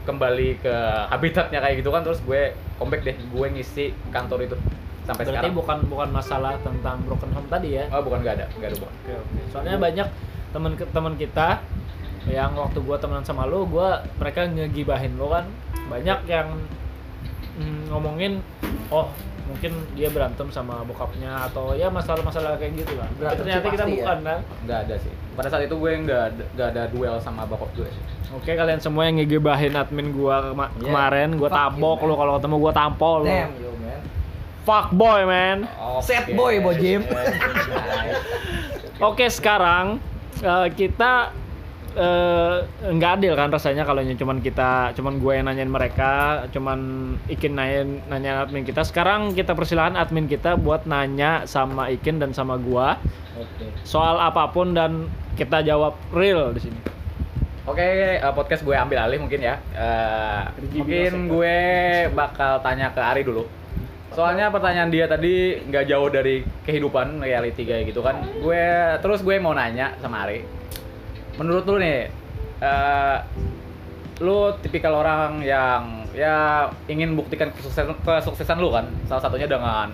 [0.03, 0.75] kembali ke
[1.07, 4.55] habitatnya kayak gitu kan terus gue comeback deh gue ngisi kantor itu
[5.03, 7.85] sampai Berarti sekarang bukan bukan masalah tentang broken home tadi ya?
[7.89, 9.39] oh bukan nggak ada nggak ada Oke oke.
[9.51, 10.07] Soalnya banyak
[10.49, 11.47] teman teman kita
[12.23, 15.43] yang waktu gua temenan sama lu, gua mereka ngegibahin lu kan.
[15.85, 16.55] Banyak yang
[17.55, 18.39] mm, ngomongin
[18.89, 19.11] oh
[19.43, 23.03] mungkin dia berantem sama bokapnya atau ya masalah-masalah kayak gitu lah.
[23.05, 23.91] Tapi Berantem ternyata kita ya.
[23.91, 24.39] bukan kan.
[24.63, 28.03] nggak ada sih pada saat itu gue nggak nggak ada duel sama bokap gue sih
[28.31, 30.85] Oke kalian semua yang ngegibahin admin gua kema- Yeah.
[30.87, 32.17] kemarin, gua Fuck tabok you, man.
[32.17, 33.29] kalau ketemu gua tampol lu.
[34.63, 35.67] Fuck boy man.
[35.99, 37.03] Sad boy, Bo Jim.
[39.11, 39.99] Oke sekarang
[40.39, 41.35] eh, kita
[41.91, 46.79] eh, nggak adil kan rasanya kalau cuman kita cuman gue yang nanyain mereka cuman
[47.27, 52.31] Ikin nanyain nanya admin kita sekarang kita persilahkan admin kita buat nanya sama Ikin dan
[52.31, 52.95] sama gua
[53.35, 56.79] oke soal apa pun dan kita jawab real di sini
[57.63, 59.55] Oke, eh, podcast gue ambil alih mungkin ya.
[59.71, 60.43] Eh,
[60.75, 61.55] mungkin gue
[62.11, 63.47] bakal tanya ke Ari dulu.
[64.13, 68.21] Soalnya pertanyaan dia tadi nggak jauh dari kehidupan reality kayak gitu kan.
[68.39, 68.65] Gue
[69.01, 70.45] terus gue mau nanya sama Ari.
[71.41, 72.13] Menurut lu nih,
[72.61, 73.17] eh,
[74.21, 78.85] lu tipikal orang yang ya ingin buktikan kesuksesan kesuksesan lu kan.
[79.09, 79.89] Salah satunya dengan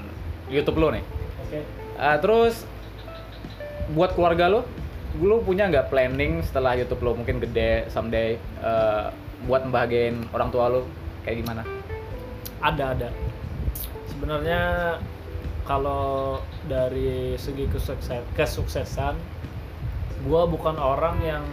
[0.52, 1.04] YouTube lu nih.
[1.48, 1.60] oke
[2.00, 2.64] Eh, terus
[3.92, 4.68] buat keluarga lo,
[5.20, 9.06] lu punya nggak planning setelah YouTube lo mungkin gede someday eh,
[9.48, 10.84] buat membahagiain orang tua lo
[11.24, 11.64] kayak gimana?
[12.60, 13.08] ada ada
[14.20, 15.00] sebenarnya
[15.64, 19.16] kalau dari segi kesukses kesuksesan
[20.28, 21.44] gua bukan orang yang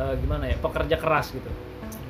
[0.00, 1.52] eh, gimana ya pekerja keras gitu.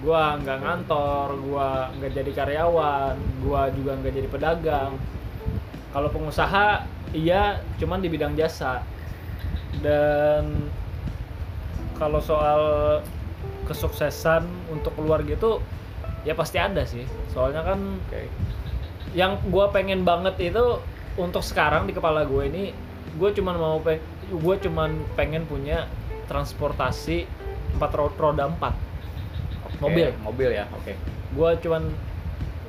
[0.07, 4.95] Gua nggak ngantor gua nggak jadi karyawan gua juga nggak jadi pedagang.
[5.91, 8.87] Kalau pengusaha iya cuman di bidang jasa.
[9.83, 10.71] Dan
[11.99, 12.63] kalau soal
[13.67, 15.59] kesuksesan untuk keluarga itu
[16.23, 17.03] ya pasti ada sih.
[17.35, 18.31] Soalnya kan Oke.
[19.13, 20.81] Yang gue pengen banget itu
[21.15, 22.65] untuk sekarang di kepala gue ini
[23.17, 25.85] gue cuman mau gue cuman pengen punya
[26.27, 27.29] transportasi
[27.77, 28.73] empat ro- roda empat
[29.63, 30.09] Oke, Mobil.
[30.23, 30.93] Mobil ya, oke.
[31.33, 31.83] gue cuman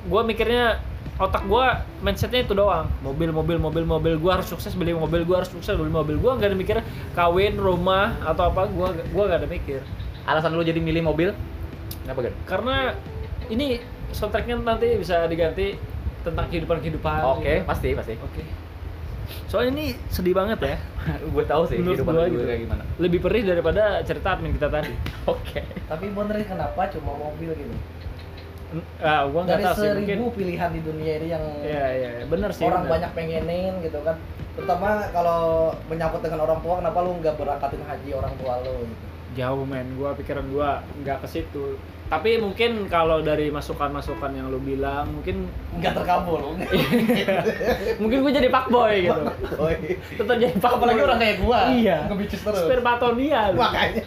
[0.04, 0.80] gue mikirnya
[1.14, 1.66] otak gue
[2.02, 5.78] mindsetnya itu doang mobil mobil mobil mobil gue harus sukses beli mobil gue harus sukses
[5.78, 6.76] beli mobil gue nggak ada mikir
[7.14, 9.80] kawin rumah atau apa gue gue nggak ada mikir
[10.24, 11.36] Alasan lu jadi milih mobil?
[12.02, 12.32] Kenapa kan?
[12.48, 12.76] karena
[13.46, 13.76] ini
[14.10, 15.76] soundtracknya nanti bisa diganti
[16.24, 18.16] tentang kehidupan kehidupan Oke, pasti pasti.
[18.18, 18.42] Oke.
[19.46, 20.76] Soalnya ini sedih banget ya.
[21.34, 22.44] gue tahu sih Menurut kehidupan lu gitu.
[22.44, 22.82] kayak gimana.
[22.98, 24.92] Lebih perih daripada cerita admin kita tadi.
[25.30, 25.60] Oke.
[25.84, 27.76] Tapi bener kenapa cuma mobil gitu?
[28.98, 30.02] Ah, gua nggak Dari tahu sih mungkin.
[30.10, 32.24] seribu pilihan di dunia ini yang Iya, iya, iya.
[32.26, 32.66] bener sih.
[32.66, 32.92] orang bener.
[32.98, 34.16] banyak pengenin gitu kan.
[34.54, 35.42] Terutama kalau
[35.86, 39.04] menyangkut dengan orang tua, kenapa lu nggak berangkatin haji orang tua lu gitu?
[39.34, 41.76] Jauh men, gua pikiran gua nggak ke situ.
[42.08, 46.54] Tapi mungkin kalau dari masukan-masukan yang lu bilang, mungkin Nggak terkabul.
[48.02, 49.22] mungkin gua jadi gitu.
[49.58, 49.76] Boy.
[50.14, 50.78] Tetap jadi fuckboy.
[50.78, 51.60] Apalagi orang kayak gua.
[51.74, 51.98] Iya.
[52.06, 52.64] Ngebicus terus.
[52.64, 53.42] Spermatonia.
[53.52, 54.04] Makanya.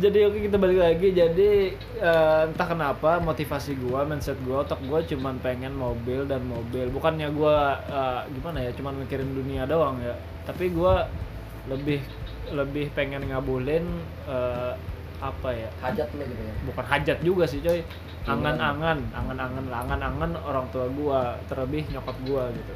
[0.00, 1.50] jadi oke kita balik lagi jadi
[2.00, 7.28] eh, entah kenapa motivasi gua mindset gua otak gua cuman pengen mobil dan mobil bukannya
[7.36, 10.16] gua eh, gimana ya cuman mikirin dunia doang ya
[10.48, 11.04] tapi gua
[11.68, 12.00] lebih
[12.50, 13.84] lebih pengen ngabulin
[14.26, 14.72] eh,
[15.20, 15.68] apa ya?
[15.80, 16.54] Hajat lu gitu ya.
[16.64, 17.80] bukan hajat juga sih coy.
[18.24, 22.74] Angan-angan angan-angan angan-angan orang tua gua terlebih nyokap gua gitu.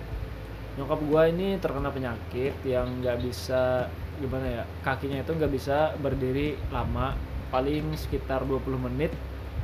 [0.77, 3.89] Nyokap gua ini terkena penyakit yang nggak bisa
[4.21, 7.17] gimana ya kakinya itu nggak bisa berdiri lama.
[7.49, 9.13] Paling sekitar 20 menit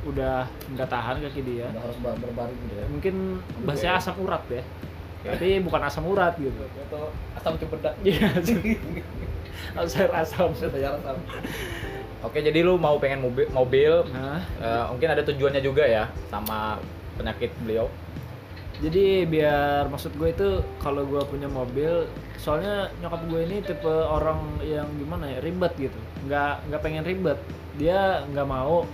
[0.01, 1.67] udah nggak tahan kaki dia.
[1.69, 2.85] Udah harus bar- berbaring gitu ya.
[2.89, 3.15] mungkin
[3.61, 4.63] bahasanya asam urat ya.
[5.21, 6.57] Tapi bukan asam urat gitu.
[6.57, 7.01] Itu
[7.37, 7.93] asam cempedak.
[8.01, 8.25] iya
[9.75, 10.49] asam asam.
[12.21, 16.77] Oke, jadi lu mau pengen mobil mobil nah eh, mungkin ada tujuannya juga ya sama
[17.17, 17.89] penyakit beliau.
[18.81, 20.49] jadi biar maksud gue itu
[20.81, 22.09] kalau gue punya mobil
[22.41, 27.37] soalnya nyokap gue ini tipe orang yang gimana ya ribet gitu nggak nggak pengen ribet
[27.77, 28.89] dia nggak mau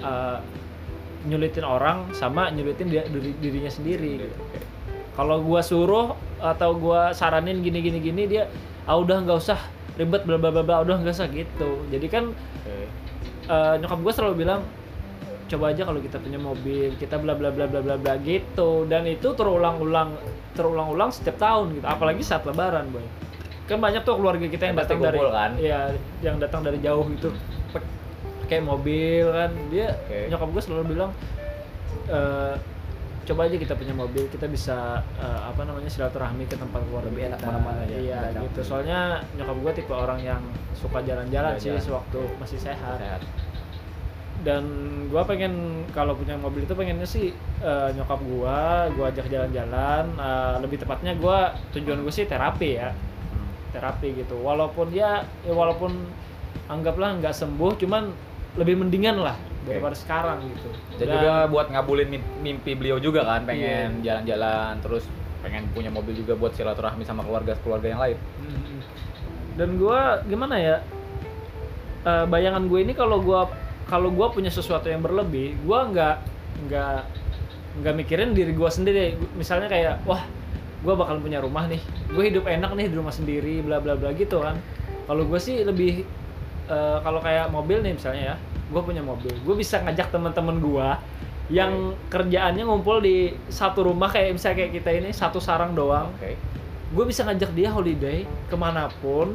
[0.00, 0.40] uh,
[1.28, 4.36] nyulitin orang sama nyulitin dia diri, dirinya sendiri gitu.
[5.12, 8.48] kalau gue suruh atau gue saranin gini gini gini dia
[8.88, 9.60] ah udah nggak usah
[10.00, 12.84] ribet bla bla bla bla udah nggak usah gitu jadi kan Oke.
[13.52, 14.64] eh, nyokap gue selalu bilang
[15.50, 19.04] coba aja kalau kita punya mobil kita bla bla bla bla bla bla gitu dan
[19.04, 20.14] itu terulang-ulang
[20.54, 23.02] terulang-ulang setiap tahun gitu apalagi saat lebaran boy
[23.66, 25.52] kan banyak tuh keluarga kita yang datang dari kan?
[25.58, 27.30] ya yang datang dari jauh gitu
[28.50, 30.26] kayak mobil kan dia Oke.
[30.26, 31.10] nyokap gue selalu bilang
[32.10, 32.54] eh,
[33.30, 37.24] coba aja kita punya mobil kita bisa eh, apa namanya silaturahmi ke tempat keluarga Lebih
[37.30, 38.60] enak mana-mana ya, iya gitu.
[38.66, 40.42] Soalnya nyokap gue tipe orang yang
[40.74, 41.86] suka jalan-jalan sih Jalan-jalan.
[41.86, 42.98] sewaktu masih sehat.
[42.98, 43.22] Sehat.
[44.40, 44.64] dan
[45.12, 47.28] gua pengen kalau punya mobil itu pengennya sih
[47.60, 52.90] eh, nyokap gua gua ajak jalan-jalan eh, lebih tepatnya gua tujuan gue sih terapi ya.
[52.90, 53.46] Hmm.
[53.70, 54.40] terapi gitu.
[54.40, 55.92] Walaupun ya, ya walaupun
[56.66, 58.08] anggaplah nggak sembuh cuman
[58.56, 59.36] lebih mendingan lah
[59.68, 60.68] daripada sekarang gitu.
[60.96, 65.04] Dan juga buat ngabulin mim- mimpi beliau juga kan, pengen jalan-jalan terus
[65.40, 68.18] pengen punya mobil juga buat silaturahmi sama keluarga-keluarga yang lain.
[68.44, 68.80] Mm-mm.
[69.58, 70.76] dan gua gimana ya
[72.04, 73.48] eh, bayangan gue ini kalau gua
[73.88, 76.16] kalau gua punya sesuatu yang berlebih gua nggak
[76.68, 76.98] nggak
[77.80, 79.16] nggak mikirin diri gua sendiri.
[79.36, 80.24] Misalnya kayak wah
[80.84, 81.80] gua bakal punya rumah nih.
[82.08, 84.56] Gue hidup enak nih di rumah sendiri bla bla bla gitu kan.
[85.08, 86.06] Kalau gue sih lebih
[86.70, 88.36] eh, kalau kayak mobil nih misalnya ya
[88.70, 91.02] gue punya mobil gue bisa ngajak teman-teman gua
[91.50, 96.38] yang kerjaannya ngumpul di satu rumah kayak misalnya kayak kita ini satu sarang doang Oke.
[96.94, 99.34] gue bisa ngajak dia holiday ke mana pun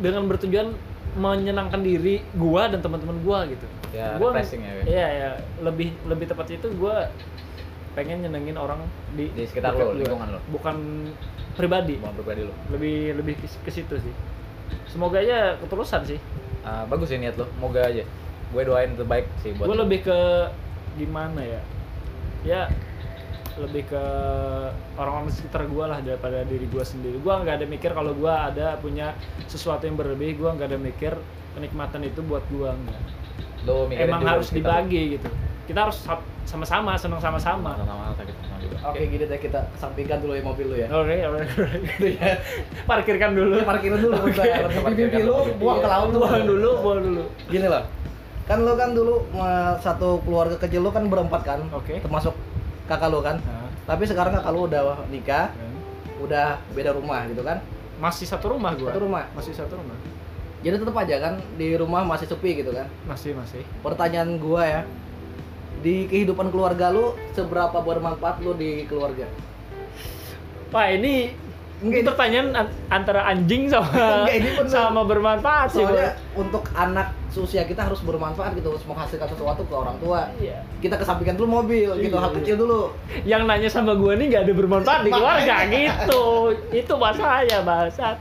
[0.00, 0.76] dengan bertujuan
[1.16, 3.66] menyenangkan diri gua dan teman-teman gua gitu.
[3.90, 4.72] Ya, refreshing ya.
[4.86, 5.30] Iya ya,
[5.66, 7.10] lebih lebih tepatnya itu gua
[7.98, 8.78] pengen nyenengin orang
[9.18, 10.40] di Di sekitar lo, lingkungan lo.
[10.54, 10.76] Bukan
[11.58, 12.54] pribadi, Bukan pribadi lo.
[12.70, 14.14] lebih lebih ke situ sih.
[14.86, 16.18] Semoga aja ketulusan sih.
[16.60, 18.04] Ah, bagus sih niat lo, moga aja.
[18.50, 20.18] Gue doain terbaik sih buat Gue lebih ke
[20.98, 21.60] gimana ya?
[22.42, 22.62] Ya
[23.58, 24.02] lebih ke
[24.96, 27.16] orang-orang di sekitar gue lah daripada diri gue sendiri.
[27.20, 29.12] Gue nggak ada mikir kalau gue ada punya
[29.46, 30.40] sesuatu yang berlebih.
[30.40, 31.12] Gue nggak ada mikir
[31.54, 33.02] kenikmatan itu buat gue enggak.
[33.68, 34.88] Lo Emang harus di sekitar lo.
[34.88, 35.28] dibagi gitu.
[35.68, 37.76] Kita harus sa- sama-sama, senang sama-sama.
[38.90, 40.88] Oke, gini deh kita kesampingkan dulu ya mobil lu ya.
[40.90, 41.76] Oke, oke, oke.
[41.96, 42.34] Gitu ya.
[42.84, 43.56] Parkirkan dulu.
[43.56, 44.44] Lu parkirin dulu bentar.
[44.68, 47.22] Parkirkan Mimpi lu buang ke laut Buang dulu, buang dulu.
[47.46, 47.84] Gini loh.
[48.44, 49.30] kan lo kan dulu
[49.78, 52.02] satu keluarga kecil lo kan berempat kan Oke.
[52.02, 52.34] termasuk
[52.90, 55.72] kakak lo kan Nah, tapi sekarang kakak lo udah nikah kan.
[56.18, 57.62] udah beda rumah gitu kan
[58.02, 59.94] masih satu rumah gua satu rumah masih satu rumah
[60.66, 64.82] jadi tetap aja kan di rumah masih sepi gitu kan masih masih pertanyaan gua ya
[65.80, 69.24] di kehidupan keluarga lu seberapa bermanfaat lu di keluarga
[70.70, 71.34] Wah ini
[71.80, 73.88] ini- pertanyaan an- antara anjing sama
[74.22, 74.68] Enggak, ini bener.
[74.68, 75.80] sama bermanfaat sih.
[75.80, 80.60] soalnya untuk anak seusia kita harus bermanfaat gitu harus menghasilkan sesuatu ke orang tua Iya.
[80.78, 82.36] kita kesampingkan dulu mobil gitu Iya, hal iya.
[82.38, 82.80] kecil dulu
[83.24, 86.24] Yang nanya sama gua nih nggak ada bermanfaat di keluarga gitu.
[86.70, 88.16] Itu bahasanya bangsat.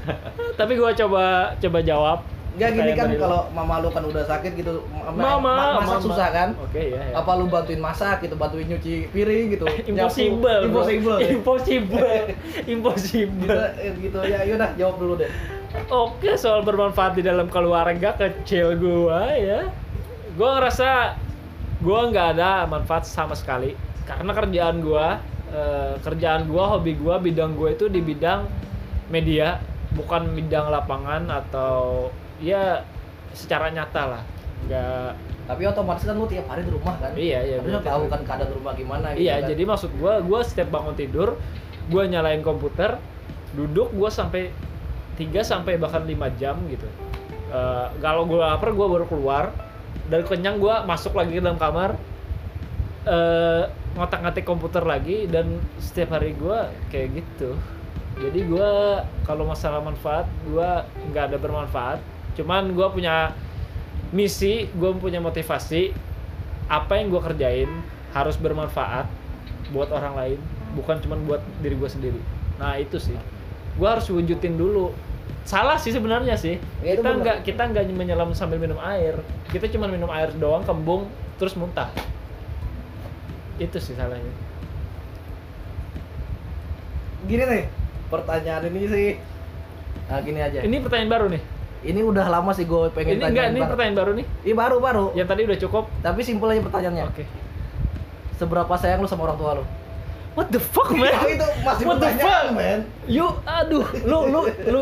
[0.58, 2.18] Tapi gua coba coba jawab.
[2.54, 6.06] Enggak gini kan kalau mama lu kan udah sakit gitu ma- Mama, ma- masak mama.
[6.06, 7.02] susah kan Oke ya.
[7.04, 7.14] ya.
[7.18, 10.60] apa lu bantuin masak gitu bantuin nyuci piring gitu Impossible.
[10.62, 10.70] Nyapu.
[10.70, 10.78] bro.
[10.78, 11.30] impossible ya?
[11.32, 11.98] Impossible.
[11.98, 12.34] gitu,
[12.74, 13.58] Impossible.
[14.00, 15.30] gitu ya yaudah jawab dulu deh
[15.84, 19.66] Oke, soal bermanfaat di dalam keluarga kecil gua ya.
[20.32, 21.18] Gua ngerasa
[21.80, 25.18] gua nggak ada manfaat sama sekali karena kerjaan gua
[25.50, 28.46] eh, kerjaan gua, hobi gua, bidang gua itu di bidang
[29.06, 29.58] media,
[29.90, 32.06] bukan bidang lapangan atau
[32.40, 32.82] ya
[33.34, 34.22] secara nyata lah.
[34.64, 37.92] Nggak tapi otomatis kan lu tiap hari di rumah kan Iya, iya, harusnya betul.
[37.92, 39.48] tahu kan keadaan rumah gimana gitu Iya, kan.
[39.52, 41.36] jadi maksud gua, gua setiap bangun tidur,
[41.92, 42.96] gua nyalain komputer,
[43.52, 44.48] duduk gua sampai
[45.20, 46.88] 3 sampai bahkan 5 jam gitu.
[47.52, 49.52] Eh, kalau gua lapar gua baru keluar,
[50.08, 51.92] dari kenyang gua masuk lagi ke dalam kamar,
[53.04, 57.52] eh ngotak-ngatik komputer lagi dan setiap hari gua kayak gitu.
[58.16, 62.00] Jadi gua kalau masalah manfaat, gua nggak ada bermanfaat.
[62.34, 63.34] Cuman gua punya
[64.10, 65.94] misi, gua punya motivasi
[66.68, 67.70] apa yang gue kerjain
[68.16, 69.04] harus bermanfaat
[69.72, 70.38] buat orang lain
[70.74, 72.20] bukan cuma buat diri gue sendiri.
[72.56, 73.16] Nah itu sih.
[73.76, 74.94] Gue harus wujudin dulu.
[75.44, 76.56] Salah sih sebenarnya sih.
[76.80, 79.18] Ya, kita nggak kita nggak menyelam sambil minum air.
[79.52, 81.90] Kita cuma minum air doang kembung terus muntah.
[83.60, 84.32] Itu sih salahnya.
[87.28, 87.64] Gini nih
[88.08, 89.10] pertanyaan ini sih.
[90.10, 90.58] Nah gini aja.
[90.64, 91.42] Ini pertanyaan baru nih
[91.84, 94.26] ini udah lama sih gue pengen ini tanya enggak ini pertanyaan baru nih?
[94.42, 95.04] Iya baru baru.
[95.12, 95.84] Yang tadi udah cukup.
[96.00, 97.04] Tapi simpel aja pertanyaannya.
[97.12, 97.24] Oke.
[98.40, 99.64] Seberapa sayang lu sama orang tua lu?
[100.34, 101.14] What the fuck man?
[101.30, 102.50] itu masih What the fuck?
[102.50, 104.80] men you aduh lu lu lu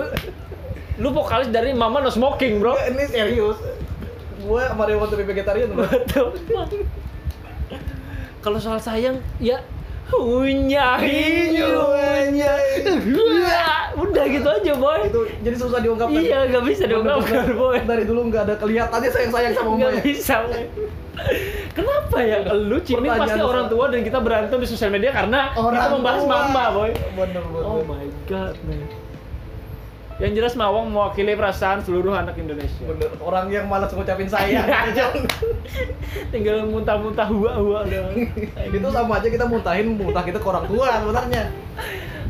[0.97, 2.79] lu vokalis dari Mama No Smoking bro.
[2.89, 3.59] Ini serius.
[4.43, 5.87] Gue Dewa Turi vegetarian bro?
[8.43, 9.63] Kalau soal sayang, ya
[10.05, 11.73] punya hiu,
[12.33, 15.01] Iya, udah gitu aja boy.
[15.05, 17.79] itu jadi susah diungkapkan Iya, nggak bisa diungkapkan boy.
[17.83, 20.63] dari dulu nggak ada kelihatannya sayang sayang sama Nggak ya bisa boy.
[21.73, 22.39] Kenapa ya?
[22.51, 26.21] Lu Pertanyaan pasti soal- orang tua dan kita berantem di sosial media karena kita membahas
[26.21, 26.31] tua.
[26.31, 26.91] mama boy.
[26.91, 28.85] bener bener Oh my god man.
[30.23, 32.87] Yang jelas Mawang mewakili perasaan seluruh anak Indonesia.
[32.87, 34.63] bener orang yang malas ngucapin sayang
[36.33, 38.15] Tinggal muntah-muntah hua-hua doang.
[38.79, 41.51] itu sama aja kita muntahin muntah kita ke orang tua sebenarnya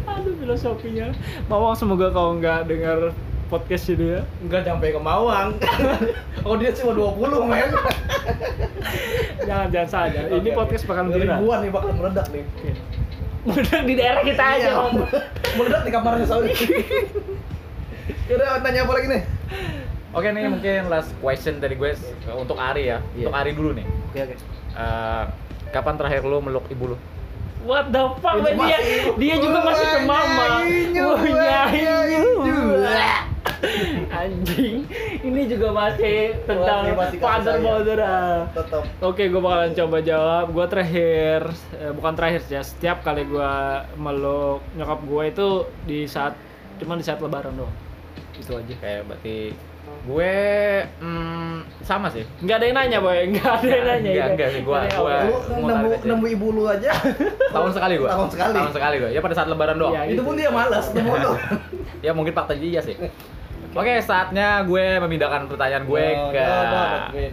[0.09, 1.13] Aduh filosofinya.
[1.53, 3.13] Mawang semoga kau nggak dengar
[3.53, 4.21] podcast ini ya.
[4.49, 5.53] nggak sampai ke Mawang
[6.49, 7.71] oh dia cuma 20 men
[9.45, 10.21] Jangan jangan saja.
[10.33, 10.97] Ini podcast oke.
[10.97, 11.37] bakal viral.
[11.37, 12.45] ribuan nih bakal meledak nih.
[13.45, 14.69] Mudah di daerah kita aja.
[14.73, 14.95] Iya, Om.
[15.61, 16.57] meledak di kamarnya soalnya
[18.33, 19.23] Yaudah, tanya apa lagi nih?
[20.17, 21.93] Oke nih mungkin last question dari gue
[22.33, 23.05] untuk Ari ya.
[23.13, 23.29] Iya.
[23.29, 23.85] Untuk Ari dulu nih.
[24.09, 24.35] Oke, oke.
[24.73, 25.25] Eh,
[25.69, 26.99] kapan terakhir lo meluk ibu lo?
[27.69, 28.41] What the fuck?
[28.41, 28.57] Man?
[28.57, 28.79] dia
[29.21, 30.65] dia juga masih ke mama.
[30.65, 31.93] Wanyanyu, Wanyanyu.
[32.41, 32.57] wanyanyu.
[34.09, 34.77] Anjing.
[35.21, 36.89] Ini juga masih tentang
[37.21, 38.01] father mother.
[38.01, 38.49] ah.
[38.57, 38.89] Tetap.
[39.05, 40.45] Oke, gue bakalan coba jawab.
[40.57, 42.65] Gue terakhir, eh, bukan terakhir sih ya.
[42.65, 43.53] Setiap kali gue
[44.01, 45.49] meluk nyokap gue itu
[45.85, 46.33] di saat,
[46.81, 47.92] cuman di saat lebaran doang.
[48.37, 48.75] Itu aja.
[48.81, 49.37] Kayak berarti
[49.83, 50.35] gue
[51.03, 52.25] hmm, sama sih.
[52.43, 53.19] Nggak ada yang nanya, boy.
[53.35, 54.11] Nggak ada yang nanya.
[54.11, 54.61] Enggak, Ini- enggak sih.
[54.63, 56.93] Lu mau nemu nemu ibu lu aja.
[57.51, 58.09] Tahun sekali gue.
[58.09, 58.57] Tahun sekali.
[58.57, 59.11] Tahun sekali gue.
[59.13, 59.93] Ya pada saat lebaran doang.
[59.95, 60.23] Iya, Itu gitu.
[60.27, 61.33] pun dia malas nemu lu.
[62.03, 62.99] Ya mungkin fakta dia sih.
[63.73, 67.31] Oke, saatnya gue memindahkan pertanyaan gue Oh, ke ya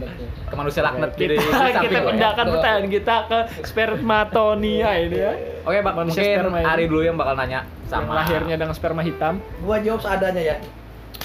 [0.50, 2.10] ke manusia laknat kita, di, di samping kita gue.
[2.16, 5.32] pindahkan pertanyaan kita ke spermatonia ini ya.
[5.68, 6.64] Oke, bak Manusia mungkin.
[6.64, 9.44] Ari dulu yang bakal nanya Yang sama lahirnya dengan sperma hitam.
[9.60, 10.56] Gua jawab seadanya ya.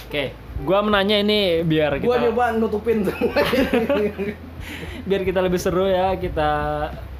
[0.08, 0.30] Oke,
[0.62, 3.34] gua menanya ini biar kita Gua nyoba nutupin semua.
[5.08, 6.52] biar kita lebih seru ya kita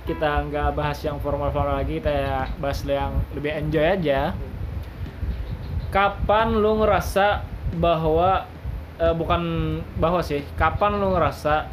[0.05, 4.33] kita nggak bahas yang formal-formal lagi kita ya bahas yang lebih enjoy aja
[5.89, 7.45] kapan lu ngerasa
[7.81, 8.45] bahwa
[9.01, 9.43] eh, bukan
[9.97, 11.69] bahwa sih kapan lu ngerasa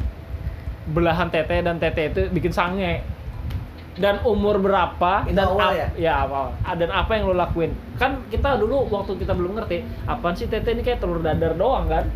[0.88, 3.04] belahan tete dan tete itu bikin sange
[3.92, 6.12] dan umur berapa Itu dan awal ap- ya?
[6.18, 6.46] Awal.
[6.60, 7.76] Ah, dan apa yang lu lakuin?
[7.94, 11.84] Kan kita dulu waktu kita belum ngerti apaan sih tete ini kayak telur dadar doang
[11.86, 12.08] kan?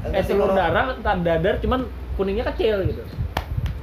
[0.00, 0.52] Eh Enggak sih, telur.
[0.52, 1.84] darah entar dadar cuman
[2.14, 3.04] kuningnya kecil gitu.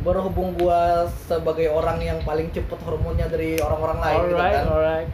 [0.02, 4.66] Berhubung gua sebagai orang yang paling cepet hormonnya dari orang-orang lain gitu alright kan.
[4.68, 5.10] alright.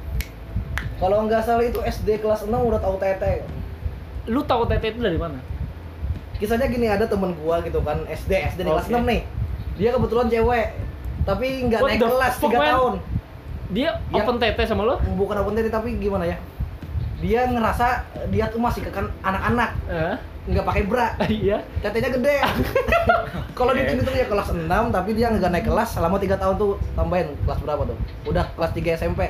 [0.97, 3.43] Kalau nggak salah itu SD kelas 6 udah tahu tete.
[4.26, 5.43] Lu tahu tete itu dari mana?
[6.38, 8.95] Kisahnya gini ada temen gua gitu kan SD SD di kelas Oke.
[8.95, 9.22] 6 nih.
[9.76, 10.66] Dia kebetulan cewek
[11.28, 12.67] tapi nggak naik the kelas fuck, 3 man?
[12.71, 12.93] tahun.
[13.75, 14.95] Dia Yang- open tete sama lo?
[15.19, 16.39] Bukan open tete tapi gimana ya?
[17.19, 19.71] Dia ngerasa dia tuh masih kekan anak-anak.
[19.91, 20.15] Eh?
[20.47, 21.11] nggak pakai bra.
[21.28, 21.59] Iya.
[21.84, 22.39] Tetenya gede.
[23.57, 23.84] Kalau Oke.
[23.84, 24.63] dihitung itu ya kelas 6
[24.95, 27.97] tapi dia nggak naik kelas selama 3 tahun tuh tambahin kelas berapa tuh?
[28.23, 29.28] Udah kelas 3 SMP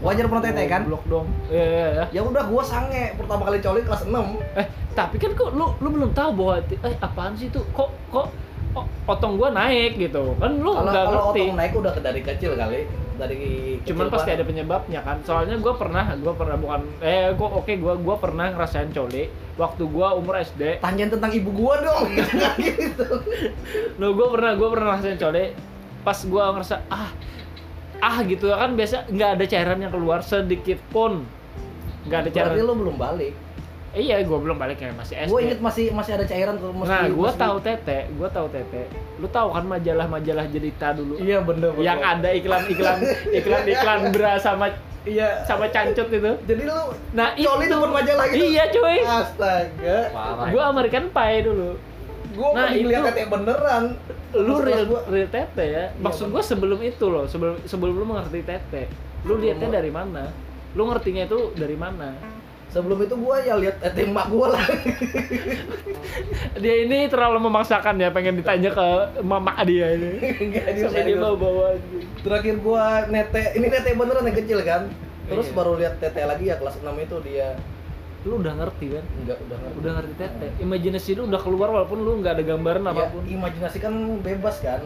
[0.00, 0.88] wajar pernah tete kan?
[0.88, 1.26] Blok dong.
[1.52, 2.04] Iya iya iya.
[2.08, 4.16] Ya udah gua sange pertama kali coli kelas 6
[4.56, 4.66] eh
[4.96, 8.32] tapi kan kok lu lu belum tahu bahwa eh apaan sih itu kok kok
[9.06, 10.34] otong gua naik gitu.
[10.36, 11.40] Kan lu nggak kalau ngerti.
[11.46, 12.80] otong naik udah dari kecil kali
[13.16, 13.40] dari
[13.80, 14.38] cuman kecil pasti banget.
[14.40, 15.16] ada penyebabnya kan.
[15.24, 19.24] Soalnya gua pernah gua pernah bukan eh gua oke gua gua pernah ngerasain coli
[19.56, 22.12] waktu gua umur SD tanyain tentang ibu gua dong.
[22.66, 23.06] Gitu.
[23.96, 25.44] Lo gua pernah gua pernah ngerasain coli.
[26.04, 27.10] Pas gua ngerasa ah
[28.02, 28.52] ah gitu.
[28.52, 31.24] Kan biasa nggak ada cairan yang keluar sedikit pun.
[32.04, 32.52] Nggak ada cairan.
[32.54, 33.45] berarti lu belum balik
[33.96, 36.68] Eh, iya gua belum balik kayak masih SD gua inget masih masih ada cairan tuh
[36.68, 38.82] mesti- nah gua mesti- tahu tete gua tahu tete.
[39.16, 41.16] Lu tahu kan majalah-majalah jerita dulu?
[41.16, 41.80] Iya bener bener.
[41.80, 42.98] Yang ada iklan-iklan
[43.40, 44.68] iklan-iklan bra sama
[45.02, 45.40] iya.
[45.42, 46.32] sama cancut itu.
[46.44, 46.76] Jadi lu
[47.16, 48.44] nah coli itu majalah gitu?
[48.44, 48.96] Iya cuy.
[49.00, 49.96] Astaga.
[50.12, 50.48] Parah.
[50.52, 51.70] gua American Pie dulu.
[52.36, 53.84] Gua Nah, nah, lihat itu- tete beneran.
[54.36, 55.84] Lu real gua real tete ya?
[55.96, 58.92] Maksud gua sebelum itu loh sebelum sebelum lu mengerti tete.
[59.24, 60.28] Lu lihatnya dari mana?
[60.76, 62.35] Lu ngertinya itu dari mana
[62.76, 64.64] sebelum itu gua ya lihat tete emak gua lah.
[66.62, 68.88] Dia ini terlalu memaksakan ya pengen ditanya ke
[69.24, 70.20] mama dia ini.
[70.44, 71.66] Enggak, dia dia bawa bawa
[72.20, 74.92] terakhir gua nete ini nete beneran yang kecil kan?
[75.26, 75.56] Terus Iya.
[75.56, 77.56] baru lihat tete lagi ya kelas 6 itu dia
[78.26, 79.04] lu udah ngerti kan?
[79.22, 79.76] Enggak udah ngerti.
[79.78, 83.22] udah ngerti tete imajinasi lu udah keluar walaupun lu nggak ada gambaran ya, apa pun.
[83.24, 84.80] imajinasi kan bebas kan?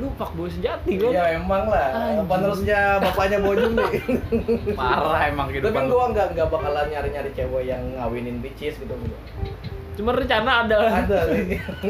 [0.00, 1.12] Lu fuckboy sejati kan?
[1.12, 2.24] Ya emang lah.
[2.24, 3.92] Penerusnya bapaknya bojum nih
[4.80, 8.96] Parah emang gitu tapi gua nggak nggak bakalan nyari nyari cewek yang ngawinin bitches gitu
[10.00, 11.04] cuma rencana ada.
[11.04, 11.18] Ada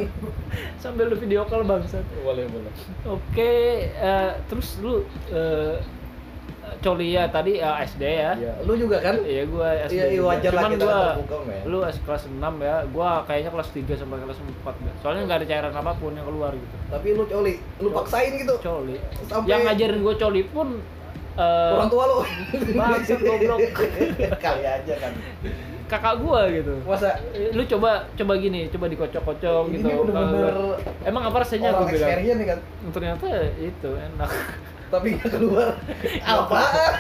[0.82, 2.02] sambil lu video call bangsat.
[2.26, 2.72] Boleh boleh.
[3.06, 3.52] Oke
[3.86, 5.78] eh, terus lu eh,
[6.78, 9.92] coli ya tadi eh, SD ya ya lu juga kan Iya gua SD.
[9.92, 11.62] Iya, iya, wajar lah kita gua terbuka, men.
[11.64, 12.76] lu S kelas 6 ya.
[12.88, 14.94] Gua kayaknya kelas 3 sampai kelas 4 dah.
[14.98, 16.76] Soalnya nggak ada cairan apa pun yang keluar gitu.
[16.86, 18.96] tapi lu coli lu paksain gitu Coli.
[19.24, 20.68] Sampai- Yang ngajarin gua coli pun
[21.32, 22.18] eh, orang tua lu
[22.72, 23.58] Bangsat, goblok.
[24.44, 25.12] kali aja kan
[25.86, 26.74] kakak gua gitu.
[26.84, 27.18] masa
[27.50, 29.86] Lu coba coba gini, coba dikocok-kocok gitu.
[30.06, 32.14] bener-bener Emang apa rasanya gua bilang?
[32.46, 32.58] kan
[32.90, 33.26] Ternyata
[33.58, 34.30] itu enak.
[34.90, 35.70] tapi nggak keluar
[36.20, 36.98] apaan.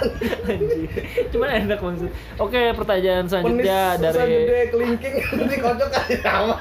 [1.28, 2.10] Cuman enak maksud.
[2.36, 5.14] Oke, pertanyaan selanjutnya Penis dari gede kelingking
[5.44, 6.56] dikocok aja sama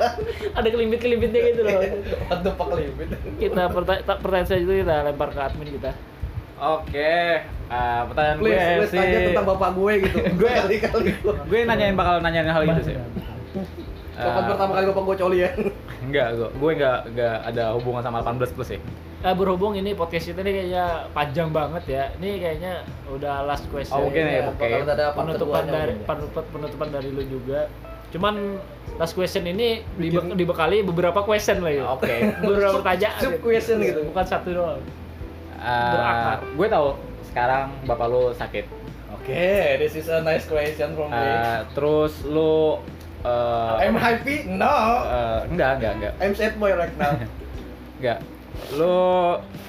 [0.51, 1.81] ada kelimbit-kelimbitnya gitu loh.
[2.27, 5.91] Waduh pak kelibit kita perta- ta- pertanyaan selanjutnya kita lempar ke admin kita
[6.59, 7.13] Oke,
[7.71, 8.99] eh, pertanyaan gue please please sih.
[8.99, 11.11] tanya tentang bapak gue gitu Gue- kali-kali
[11.45, 12.95] Gue nanyain bakal nanyain hal itu sih.
[14.21, 15.49] kapan Eh, pertama kali bapak gue coli ya
[16.05, 18.79] Enggak, gue gue enggak enggak ada hubungan sama 18 plus ya.
[19.19, 22.73] Eh, berhubung ini podcast kita ini kayaknya panjang banget ya ini kayaknya
[23.09, 24.55] udah last question Oh, mungkin ya, oke.
[24.57, 26.03] bakal ada part penutupan dari ya.
[26.05, 27.67] penutupan, penutupan dari lu juga
[28.09, 28.57] cuman
[28.95, 32.15] last question ini dibe- dibekali beberapa question lah ya Oke.
[32.41, 34.01] beberapa pertanyaan sub question gitu.
[34.05, 34.81] bukan satu doang
[35.55, 36.37] Eh, Berakar.
[36.49, 36.87] gue tahu
[37.25, 38.65] sekarang bapak lu sakit.
[39.11, 39.45] oke
[39.77, 42.79] this is a nice question from me Eh, terus lu
[43.21, 46.13] eh, I'm happy no eh, enggak, enggak, enggak.
[46.19, 47.13] I'm sad boy right now
[47.99, 48.19] Enggak.
[48.75, 48.99] Lu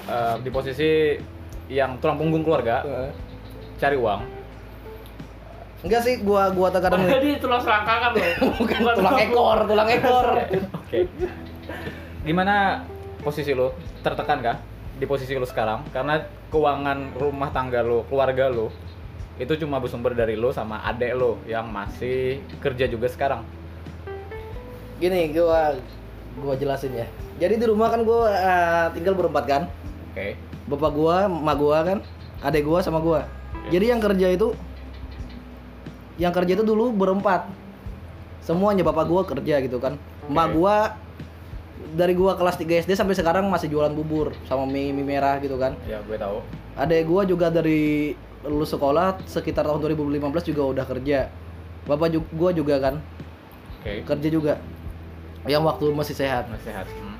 [0.07, 0.91] eh, di posisi
[1.71, 2.83] yang tulang punggung keluarga,
[3.79, 4.21] cari uang.
[5.81, 8.27] enggak sih gua gua terkadang jadi tulang selangkangan loh
[8.61, 10.25] bukan tulang ekor tulang ekor
[10.85, 11.09] Oke.
[12.21, 12.85] Gimana
[13.25, 13.73] posisi lu?
[14.05, 14.57] Tertekan kah
[15.01, 15.81] di posisi lu sekarang?
[15.89, 16.21] Karena
[16.53, 18.69] keuangan rumah tangga lu, keluarga lu
[19.39, 23.41] itu cuma bersumber dari lu sama adek lu yang masih kerja juga sekarang.
[25.01, 25.73] gini gua
[26.37, 27.07] gua jelasin ya.
[27.41, 29.63] Jadi di rumah kan gua eh, tinggal berempat kan?
[30.13, 30.37] Oke.
[30.69, 31.97] bapak gua emak gua kan?
[32.45, 33.25] Adek gua sama gua.
[33.73, 34.53] Jadi yang kerja itu
[36.21, 37.49] yang kerja itu dulu berempat.
[38.45, 39.97] Semuanya bapak gua kerja gitu kan.
[40.29, 40.75] Emak gua
[41.97, 45.57] dari gua kelas 3 SD sampai sekarang masih jualan bubur sama mie, mie merah gitu
[45.57, 45.73] kan.
[45.89, 46.39] Ya, gue tahu.
[46.77, 51.29] adek gua juga dari lulus sekolah sekitar tahun 2015 juga udah kerja
[51.83, 52.95] bapak ju- gua juga kan
[53.77, 54.01] Oke.
[54.03, 54.53] kerja juga
[55.43, 56.85] yang waktu masih sehat Masih sehat.
[56.87, 57.17] Hmm.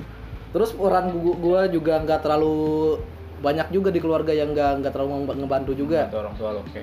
[0.51, 2.97] Terus peran gu- gua juga nggak terlalu
[3.39, 6.05] banyak juga di keluarga yang nggak nggak terlalu nge- ngebantu juga.
[6.05, 6.81] Itu orang tua lu, oke.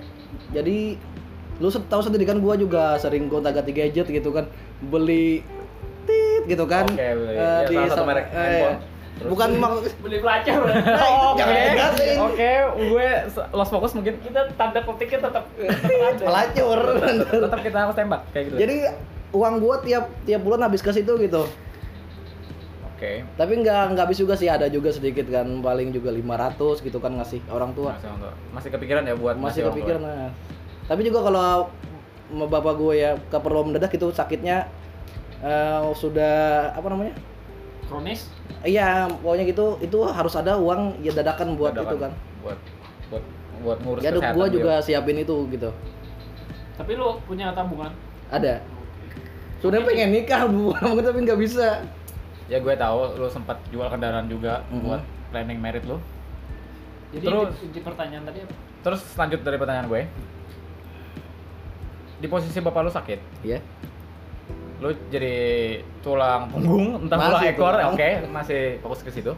[0.51, 0.99] Jadi
[1.59, 5.43] lu tahu sendiri kan gua juga sering gonta ganti gadget gitu kan beli
[6.05, 7.34] tit gitu kan Oke, beli.
[7.34, 8.74] Eh, Ya, salah satu merek eh, handphone.
[8.74, 8.97] iya.
[9.19, 9.29] Terus?
[9.29, 10.62] bukan maksud Beli pelacur.
[11.29, 12.12] Oke, Jangan dikasih.
[12.21, 12.51] oke,
[12.89, 14.14] gue s- lost fokus mungkin.
[14.19, 15.45] Kita tanda petiknya tetap
[16.16, 16.79] pelacur
[17.29, 18.57] Tetap kita harus tembak kayak gitu.
[18.59, 18.77] jadi
[19.29, 21.45] uang gua tiap tiap bulan habis ke situ gitu
[22.89, 23.12] oke.
[23.31, 27.12] tapi nggak nggak habis juga sih ada juga sedikit kan paling juga 500 gitu kan
[27.12, 30.31] ngasih orang tua Masih, untuk- masih kepikiran ya buat masih orang kepikiran nah.
[30.85, 31.49] tapi juga kalau
[32.41, 34.64] bapak gue ya keperluan mendadak itu sakitnya
[35.41, 36.37] eh, sudah
[36.73, 37.12] apa namanya
[37.89, 38.20] Kronis.
[38.62, 41.89] iya pokoknya gitu itu harus ada uang ya dadakan buat Dadakan.
[41.89, 42.59] itu kan Buat
[43.09, 43.24] buat
[43.59, 44.55] buat ngurus ya kesehatan gue dia.
[44.55, 45.70] juga siapin itu gitu
[46.74, 47.91] Tapi lu punya tabungan?
[48.28, 48.61] ada
[49.59, 50.70] sudah pengen nikah bu
[51.03, 51.82] tapi nggak bisa
[52.47, 54.80] Ya gue tahu lu sempat jual kendaraan juga Mhm.
[54.80, 56.01] buat planning merit lu.
[57.11, 58.55] Jadi Terus- inti, inti pertanyaan tadi apa?
[58.80, 60.03] Terus lanjut dari pertanyaan gue.
[62.18, 63.61] Di posisi bapak lu sakit, ya
[64.79, 65.37] lu jadi
[66.01, 69.33] tulang punggung, entah tulang ekor, oke, masih fokus ke situ.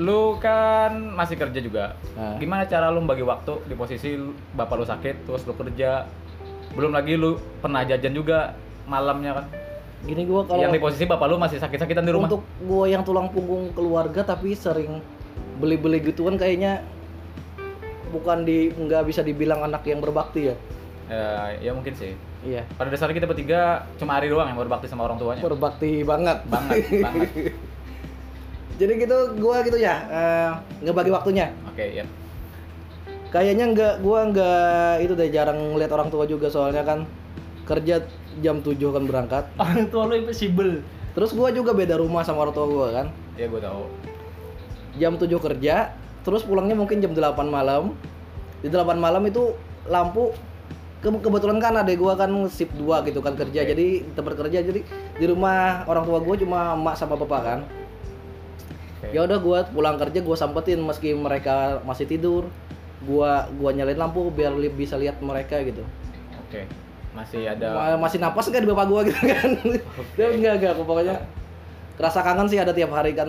[0.00, 1.84] Lu kan masih kerja juga.
[2.16, 2.40] Nah.
[2.40, 4.16] Gimana cara lu bagi waktu di posisi
[4.56, 6.08] bapak lu sakit, terus lu kerja?
[6.72, 8.56] Belum lagi lu pernah jajan juga
[8.88, 9.46] malamnya kan?
[10.02, 12.26] gini gue kalau Yang di posisi bapak lu masih sakit-sakitan di rumah.
[12.26, 14.98] untuk gue yang tulang punggung keluarga tapi sering
[15.62, 16.82] beli-beli gituan kayaknya
[18.10, 20.56] bukan di nggak bisa dibilang anak yang berbakti ya
[21.06, 22.18] Eh, ya mungkin sih.
[22.42, 23.60] Iya Pada dasarnya kita bertiga
[23.96, 25.40] cuma Ari doang yang berbakti sama orang tuanya.
[25.40, 27.28] berbakti banget banget, banget.
[28.80, 30.50] jadi gitu gue gitu ya eh,
[30.82, 32.04] ngebagi waktunya Oke, ya.
[33.28, 37.06] kayaknya nggak gue nggak itu deh jarang ngeliat orang tua juga soalnya kan
[37.62, 38.02] kerja
[38.38, 40.82] jam 7 kan berangkat Orang tua lu impossible.
[41.12, 43.84] terus gue juga beda rumah sama orang tua gue kan Ya gue tahu.
[44.94, 47.94] jam 7 kerja terus pulangnya mungkin jam 8 malam
[48.58, 49.52] di 8 malam itu
[49.84, 50.30] lampu
[51.02, 53.60] ke- kebetulan kan adek gua kan shift 2 gitu kan kerja.
[53.60, 53.70] Oke.
[53.74, 54.80] jadi tempat kerja jadi
[55.18, 57.60] di rumah orang tua gua cuma emak sama bapak kan.
[59.02, 59.10] Oke.
[59.10, 62.46] ya udah gua pulang kerja gua sampetin meski mereka masih tidur.
[63.02, 65.82] Gua gua nyalain lampu biar li- bisa lihat mereka gitu.
[66.46, 66.70] Oke.
[67.12, 69.50] Masih ada Ma- masih napas nggak di bapak gua gitu kan?
[70.16, 71.18] Dia enggak enggak pokoknya
[71.98, 73.26] kerasa kangen sih ada tiap hari kan.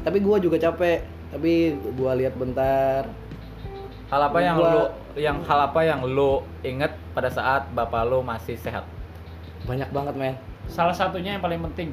[0.00, 1.04] Tapi gua juga capek.
[1.28, 3.04] Tapi gua lihat bentar
[4.06, 4.82] hal apa yang Gua- lu
[5.16, 8.84] yang hal apa yang lu inget pada saat bapak lu masih sehat?
[9.66, 10.34] banyak banget men.
[10.70, 11.90] Salah satunya yang paling penting,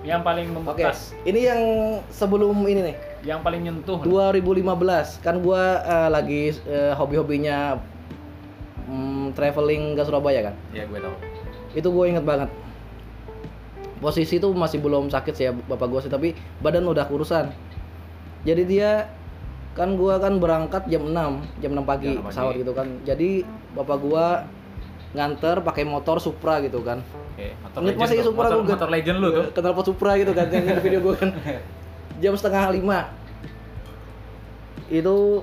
[0.00, 1.60] yang paling oke membekas, ini yang
[2.08, 2.96] sebelum ini nih.
[3.22, 4.00] Yang paling nyentuh.
[4.00, 7.76] 2015 kan gua eh, lagi eh, hobi-hobinya
[8.88, 10.54] mm, traveling ke Surabaya kan?
[10.72, 11.14] Ya gue tahu.
[11.72, 12.48] itu gue inget banget.
[14.00, 16.08] Posisi itu masih belum sakit sih ya bapak gua sih.
[16.08, 17.52] Tapi badan udah kurusan.
[18.42, 19.06] Jadi dia
[19.72, 22.28] kan gua kan berangkat jam 6 jam 6 pagi Jam 6 pagi.
[22.28, 23.30] pesawat gitu kan jadi
[23.72, 24.24] bapak gua
[25.12, 27.00] nganter pakai motor Supra gitu kan
[27.32, 28.24] Oke, motor Ingat legend masih.
[28.24, 29.44] Supra motor, gua motor legend lu tuh.
[29.52, 31.30] kenal pot Supra gitu kan yang di video gua kan
[32.22, 32.98] jam setengah lima
[34.88, 35.40] itu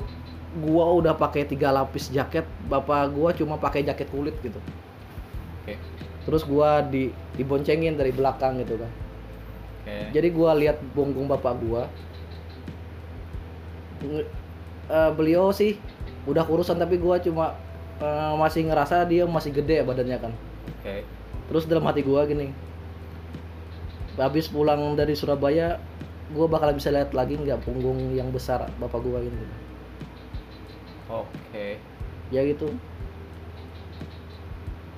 [0.61, 4.57] gua udah pakai tiga lapis jaket bapak gua cuma pakai jaket kulit gitu
[5.65, 5.73] Oke.
[6.25, 8.91] terus gua di diboncengin dari belakang gitu kan
[9.85, 10.13] Oke.
[10.13, 11.89] jadi gua lihat punggung bapak gua
[14.89, 15.77] Eh, beliau sih
[16.25, 17.53] udah kurusan tapi gua cuma
[18.01, 20.33] eh, masih ngerasa dia masih gede ya badannya kan
[20.81, 21.05] Oke.
[21.51, 22.49] terus dalam hati gua gini
[24.17, 25.77] habis pulang dari Surabaya
[26.33, 29.37] gua bakal bisa lihat lagi nggak punggung yang besar bapak gua gitu
[31.09, 31.77] Oke.
[32.33, 32.73] ya gitu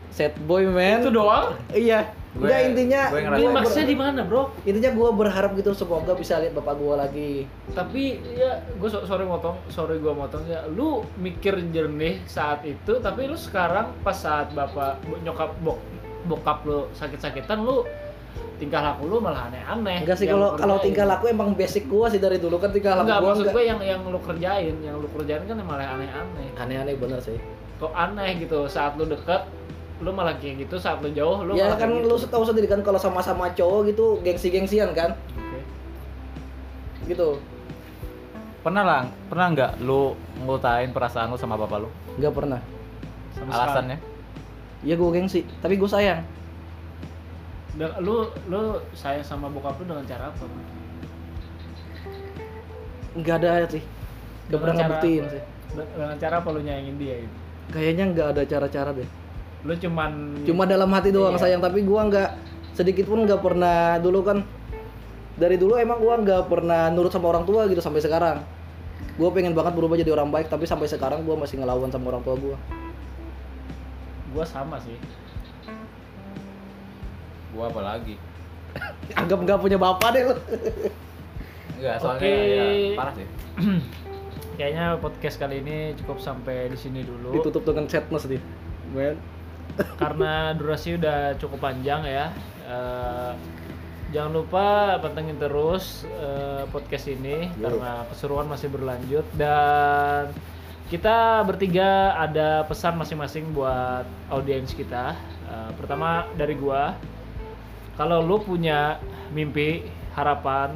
[0.07, 1.55] sad boy man Itu doang.
[1.75, 4.55] iya Gue- Enggak intinya gue gua Klimaksnya di mana, Bro?
[4.63, 7.43] intinya gua berharap gitu semoga bisa lihat bapak gua lagi
[7.75, 10.63] Tapi ya gue so sorry motong, sorry gue motong ya.
[10.65, 15.83] Lu mikir jernih saat itu, tapi lu sekarang pas saat bapak nyokap bok
[16.21, 17.83] bokap lu sakit-sakitan lu
[18.55, 20.05] tingkah laku lu malah aneh-aneh.
[20.05, 23.09] Enggak sih kalau kalau tingkah laku emang basic gua sih dari dulu kan tingkah laku
[23.09, 26.47] Enggak, gua maksud enggak gue yang yang lu kerjain, yang lu kerjain kan malah aneh-aneh.
[26.55, 27.35] aneh-aneh bener sih.
[27.81, 29.41] Kok aneh gitu saat lu deket,
[30.01, 32.27] lu malah kayak gitu, saat lu jauh lu ya malah kan kayak lu gitu.
[32.27, 35.59] tahu sendiri kan kalau sama-sama cowok gitu gengsi-gengsian kan Oke.
[37.05, 37.37] gitu.
[38.61, 40.13] Pernah lah, pernah nggak lu
[40.45, 41.89] ngutain perasaan lu sama bapak lu?
[42.17, 42.61] Enggak pernah.
[43.37, 43.97] Sama Alasannya?
[44.81, 46.25] Ya gua gengsi, tapi gua sayang.
[47.77, 50.45] Dan lu lu sayang sama bokap lu dengan cara apa?
[53.13, 53.83] Enggak ada sih.
[54.49, 55.43] Enggak pernah ngebuktiin sih.
[55.77, 57.35] Dengan cara apa lu nyayangin dia gitu?
[57.71, 59.09] Kayaknya enggak ada cara-cara deh.
[59.61, 61.41] Lu cuman Cuma dalam hati doang Iya.
[61.41, 62.29] sayang, tapi gua enggak
[62.73, 64.41] sedikit pun enggak pernah dulu kan
[65.37, 68.41] dari dulu emang gua enggak pernah nurut sama orang tua gitu sampai sekarang.
[69.17, 72.23] Gua pengen banget berubah jadi orang baik, tapi sampai sekarang gua masih ngelawan sama orang
[72.25, 72.57] tua gua.
[74.31, 74.95] gua sama sih.
[77.51, 78.15] Gua apa lagi?
[79.19, 80.35] Anggap nggak punya bapak deh lu.
[81.77, 82.31] Enggak, soalnya Oke.
[82.31, 83.27] ya, parah sih.
[84.57, 87.33] Kayaknya podcast kali ini cukup sampai di sini dulu.
[87.35, 88.39] Ditutup dengan sadness dia.
[88.93, 89.17] Men.
[90.01, 92.31] Karena durasi udah cukup panjang ya.
[92.67, 93.33] Eh,
[94.11, 97.71] jangan lupa pantengin terus eh, podcast ini Yo.
[97.71, 100.35] karena keseruan masih berlanjut dan
[100.91, 105.15] kita bertiga ada pesan masing-masing buat audiens kita.
[105.47, 106.99] Eh, pertama dari gua,
[107.95, 108.99] kalau lu punya
[109.31, 110.75] mimpi, harapan,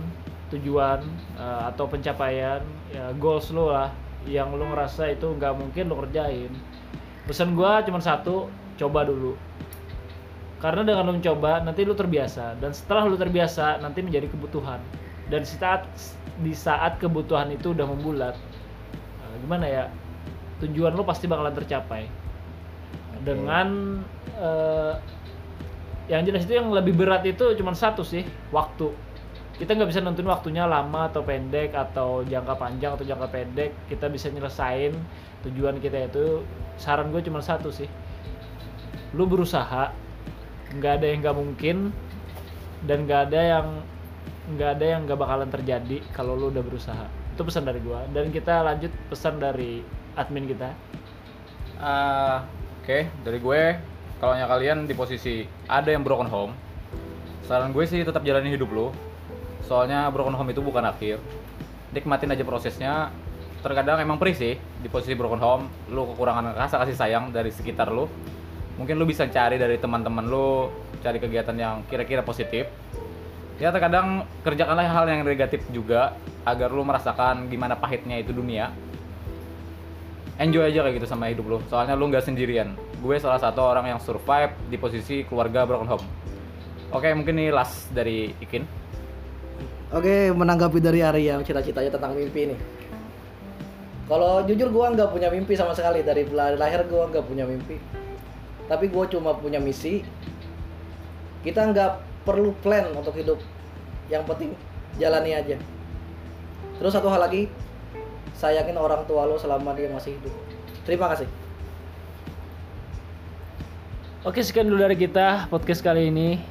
[0.55, 1.03] tujuan
[1.35, 2.63] eh, atau pencapaian,
[2.95, 3.91] ya goals lu lah
[4.23, 6.51] yang lu ngerasa itu nggak mungkin lu kerjain.
[7.27, 9.35] Pesan gua cuma satu, coba dulu.
[10.59, 14.79] Karena dengan lu mencoba nanti lu terbiasa dan setelah lu terbiasa nanti menjadi kebutuhan.
[15.27, 15.83] Dan di saat
[16.41, 18.35] di saat kebutuhan itu udah membulat,
[19.23, 19.83] eh, gimana ya?
[20.63, 22.07] Tujuan lu pasti bakalan tercapai.
[23.25, 23.99] Dengan
[24.37, 24.93] eh,
[26.05, 28.23] yang jelas itu yang lebih berat itu cuma satu sih,
[28.53, 28.93] waktu.
[29.55, 33.71] Kita nggak bisa nentuin waktunya lama atau pendek atau jangka panjang atau jangka pendek.
[33.87, 34.91] Kita bisa nyelesain
[35.47, 36.43] tujuan kita itu.
[36.75, 37.87] Saran gue cuma satu sih,
[39.15, 39.95] lu berusaha
[40.75, 41.77] nggak ada yang nggak mungkin
[42.83, 43.67] dan nggak ada yang
[44.45, 48.29] nggak ada yang nggak bakalan terjadi kalau lu udah berusaha itu pesan dari gua dan
[48.29, 49.81] kita lanjut pesan dari
[50.19, 50.69] admin kita
[51.75, 52.47] Ah,
[52.85, 53.63] Oke, dari gue,
[54.21, 56.53] kalau kalian di posisi ada yang broken home,
[57.49, 58.93] saran gue sih tetap jalani hidup lo.
[59.65, 61.17] Soalnya broken home itu bukan akhir.
[61.97, 63.09] Nikmatin aja prosesnya.
[63.65, 67.89] Terkadang emang perih sih di posisi broken home, lu kekurangan rasa kasih sayang dari sekitar
[67.89, 68.05] lu.
[68.75, 70.67] Mungkin lu bisa cari dari teman-teman lu,
[70.99, 72.67] cari kegiatan yang kira-kira positif.
[73.55, 78.69] Ya terkadang kerjakanlah hal yang negatif juga agar lu merasakan gimana pahitnya itu dunia
[80.35, 83.95] enjoy aja kayak gitu sama hidup lu soalnya lu nggak sendirian gue salah satu orang
[83.95, 86.05] yang survive di posisi keluarga broken home
[86.91, 88.85] oke mungkin ini last dari Ikin
[89.93, 92.57] Oke, menanggapi dari Arya cita-citanya tentang mimpi ini.
[94.09, 97.79] Kalau jujur gua nggak punya mimpi sama sekali dari la- lahir gua nggak punya mimpi.
[98.65, 100.01] Tapi gua cuma punya misi.
[101.45, 103.37] Kita nggak perlu plan untuk hidup.
[104.09, 104.51] Yang penting
[104.97, 105.57] jalani aja.
[106.81, 107.47] Terus satu hal lagi,
[108.33, 110.33] sayangin orang tua lo selama dia masih hidup.
[110.83, 111.29] Terima kasih.
[114.25, 116.41] oke sekian dulu dari kita podcast kali ini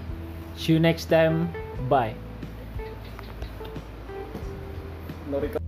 [0.55, 1.51] see you next time
[1.91, 2.15] bye
[5.27, 5.64] Norika.